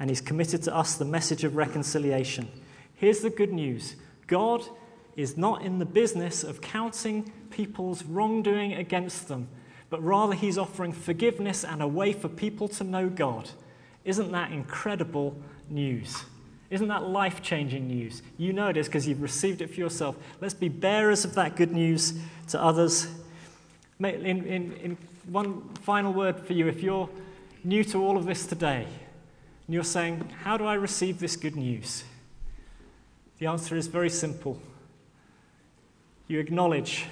And 0.00 0.08
he's 0.08 0.22
committed 0.22 0.62
to 0.62 0.74
us 0.74 0.94
the 0.94 1.04
message 1.04 1.44
of 1.44 1.54
reconciliation. 1.54 2.48
Here's 2.94 3.20
the 3.20 3.28
good 3.28 3.52
news 3.52 3.96
God 4.26 4.64
is 5.16 5.36
not 5.36 5.60
in 5.60 5.80
the 5.80 5.84
business 5.84 6.42
of 6.42 6.62
counting 6.62 7.30
people's 7.50 8.04
wrongdoing 8.04 8.72
against 8.72 9.28
them, 9.28 9.48
but 9.90 10.02
rather 10.02 10.32
he's 10.32 10.56
offering 10.56 10.92
forgiveness 10.92 11.66
and 11.66 11.82
a 11.82 11.86
way 11.86 12.14
for 12.14 12.28
people 12.30 12.68
to 12.68 12.84
know 12.84 13.10
God. 13.10 13.50
Isn't 14.02 14.32
that 14.32 14.50
incredible 14.50 15.36
news? 15.68 16.24
Isn't 16.72 16.88
that 16.88 17.02
life 17.02 17.42
changing 17.42 17.86
news? 17.86 18.22
You 18.38 18.54
know 18.54 18.68
it 18.68 18.78
is 18.78 18.86
because 18.86 19.06
you've 19.06 19.20
received 19.20 19.60
it 19.60 19.68
for 19.68 19.78
yourself. 19.78 20.16
Let's 20.40 20.54
be 20.54 20.70
bearers 20.70 21.26
of 21.26 21.34
that 21.34 21.54
good 21.54 21.70
news 21.70 22.14
to 22.48 22.60
others. 22.60 23.08
In, 23.98 24.24
in, 24.24 24.72
in 24.72 24.96
one 25.26 25.68
final 25.82 26.14
word 26.14 26.40
for 26.40 26.54
you, 26.54 26.68
if 26.68 26.82
you're 26.82 27.10
new 27.62 27.84
to 27.84 28.02
all 28.02 28.16
of 28.16 28.24
this 28.24 28.46
today, 28.46 28.86
and 29.66 29.74
you're 29.74 29.84
saying, 29.84 30.26
How 30.44 30.56
do 30.56 30.64
I 30.64 30.72
receive 30.72 31.18
this 31.18 31.36
good 31.36 31.56
news? 31.56 32.04
The 33.38 33.48
answer 33.48 33.76
is 33.76 33.86
very 33.86 34.08
simple. 34.08 34.58
You 36.26 36.40
acknowledge 36.40 37.04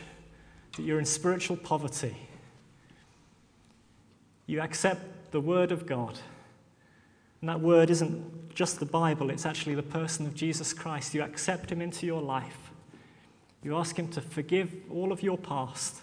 that 0.74 0.84
you're 0.84 0.98
in 0.98 1.04
spiritual 1.04 1.58
poverty. 1.58 2.16
You 4.46 4.62
accept 4.62 5.32
the 5.32 5.40
Word 5.42 5.70
of 5.70 5.84
God. 5.84 6.18
And 7.40 7.48
that 7.48 7.60
Word 7.60 7.90
isn't 7.90 8.54
just 8.54 8.80
the 8.80 8.86
Bible, 8.86 9.30
it's 9.30 9.46
actually 9.46 9.74
the 9.74 9.82
person 9.82 10.26
of 10.26 10.34
Jesus 10.34 10.72
Christ. 10.72 11.14
You 11.14 11.22
accept 11.22 11.70
him 11.70 11.80
into 11.80 12.06
your 12.06 12.20
life. 12.20 12.70
You 13.62 13.76
ask 13.76 13.98
him 13.98 14.08
to 14.08 14.20
forgive 14.20 14.74
all 14.90 15.12
of 15.12 15.22
your 15.22 15.38
past. 15.38 16.00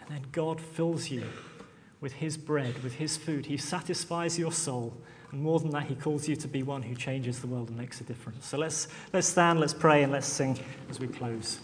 And 0.00 0.10
then 0.10 0.26
God 0.32 0.60
fills 0.60 1.10
you 1.10 1.24
with 2.00 2.14
his 2.14 2.36
bread, 2.36 2.82
with 2.82 2.94
his 2.94 3.16
food. 3.16 3.46
He 3.46 3.56
satisfies 3.56 4.38
your 4.38 4.52
soul. 4.52 4.96
And 5.32 5.42
more 5.42 5.60
than 5.60 5.70
that, 5.70 5.84
he 5.84 5.94
calls 5.94 6.28
you 6.28 6.34
to 6.36 6.48
be 6.48 6.62
one 6.62 6.82
who 6.82 6.94
changes 6.94 7.40
the 7.40 7.46
world 7.46 7.68
and 7.68 7.78
makes 7.78 8.00
a 8.00 8.04
difference. 8.04 8.46
So 8.46 8.58
let's, 8.58 8.88
let's 9.12 9.28
stand, 9.28 9.60
let's 9.60 9.74
pray, 9.74 10.02
and 10.02 10.12
let's 10.12 10.26
sing 10.26 10.58
as 10.88 10.98
we 10.98 11.06
close. 11.06 11.60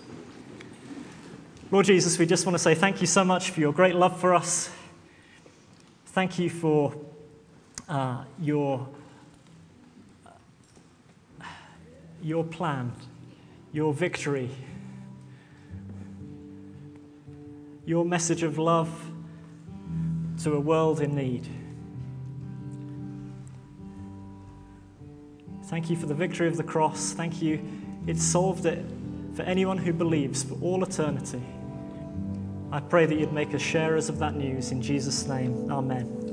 Lord 1.72 1.86
Jesus, 1.86 2.18
we 2.18 2.26
just 2.26 2.46
want 2.46 2.54
to 2.54 2.60
say 2.60 2.76
thank 2.76 3.00
you 3.00 3.08
so 3.08 3.24
much 3.24 3.50
for 3.50 3.58
your 3.58 3.72
great 3.72 3.96
love 3.96 4.20
for 4.20 4.34
us. 4.34 4.70
Thank 6.16 6.38
you 6.38 6.48
for 6.48 6.94
uh, 7.90 8.24
your, 8.40 8.88
your 12.22 12.42
plan, 12.42 12.90
your 13.74 13.92
victory, 13.92 14.48
your 17.84 18.06
message 18.06 18.42
of 18.42 18.56
love 18.56 19.10
to 20.42 20.54
a 20.54 20.58
world 20.58 21.02
in 21.02 21.14
need. 21.14 21.46
Thank 25.64 25.90
you 25.90 25.96
for 25.96 26.06
the 26.06 26.14
victory 26.14 26.48
of 26.48 26.56
the 26.56 26.64
cross. 26.64 27.12
Thank 27.12 27.42
you. 27.42 27.60
It 28.06 28.16
solved 28.16 28.64
it 28.64 28.82
for 29.34 29.42
anyone 29.42 29.76
who 29.76 29.92
believes 29.92 30.44
for 30.44 30.54
all 30.62 30.82
eternity. 30.82 31.42
I 32.72 32.80
pray 32.80 33.06
that 33.06 33.18
you'd 33.18 33.32
make 33.32 33.54
us 33.54 33.62
sharers 33.62 34.08
of 34.08 34.18
that 34.18 34.34
news 34.34 34.72
in 34.72 34.82
Jesus' 34.82 35.26
name. 35.26 35.70
Amen. 35.70 36.25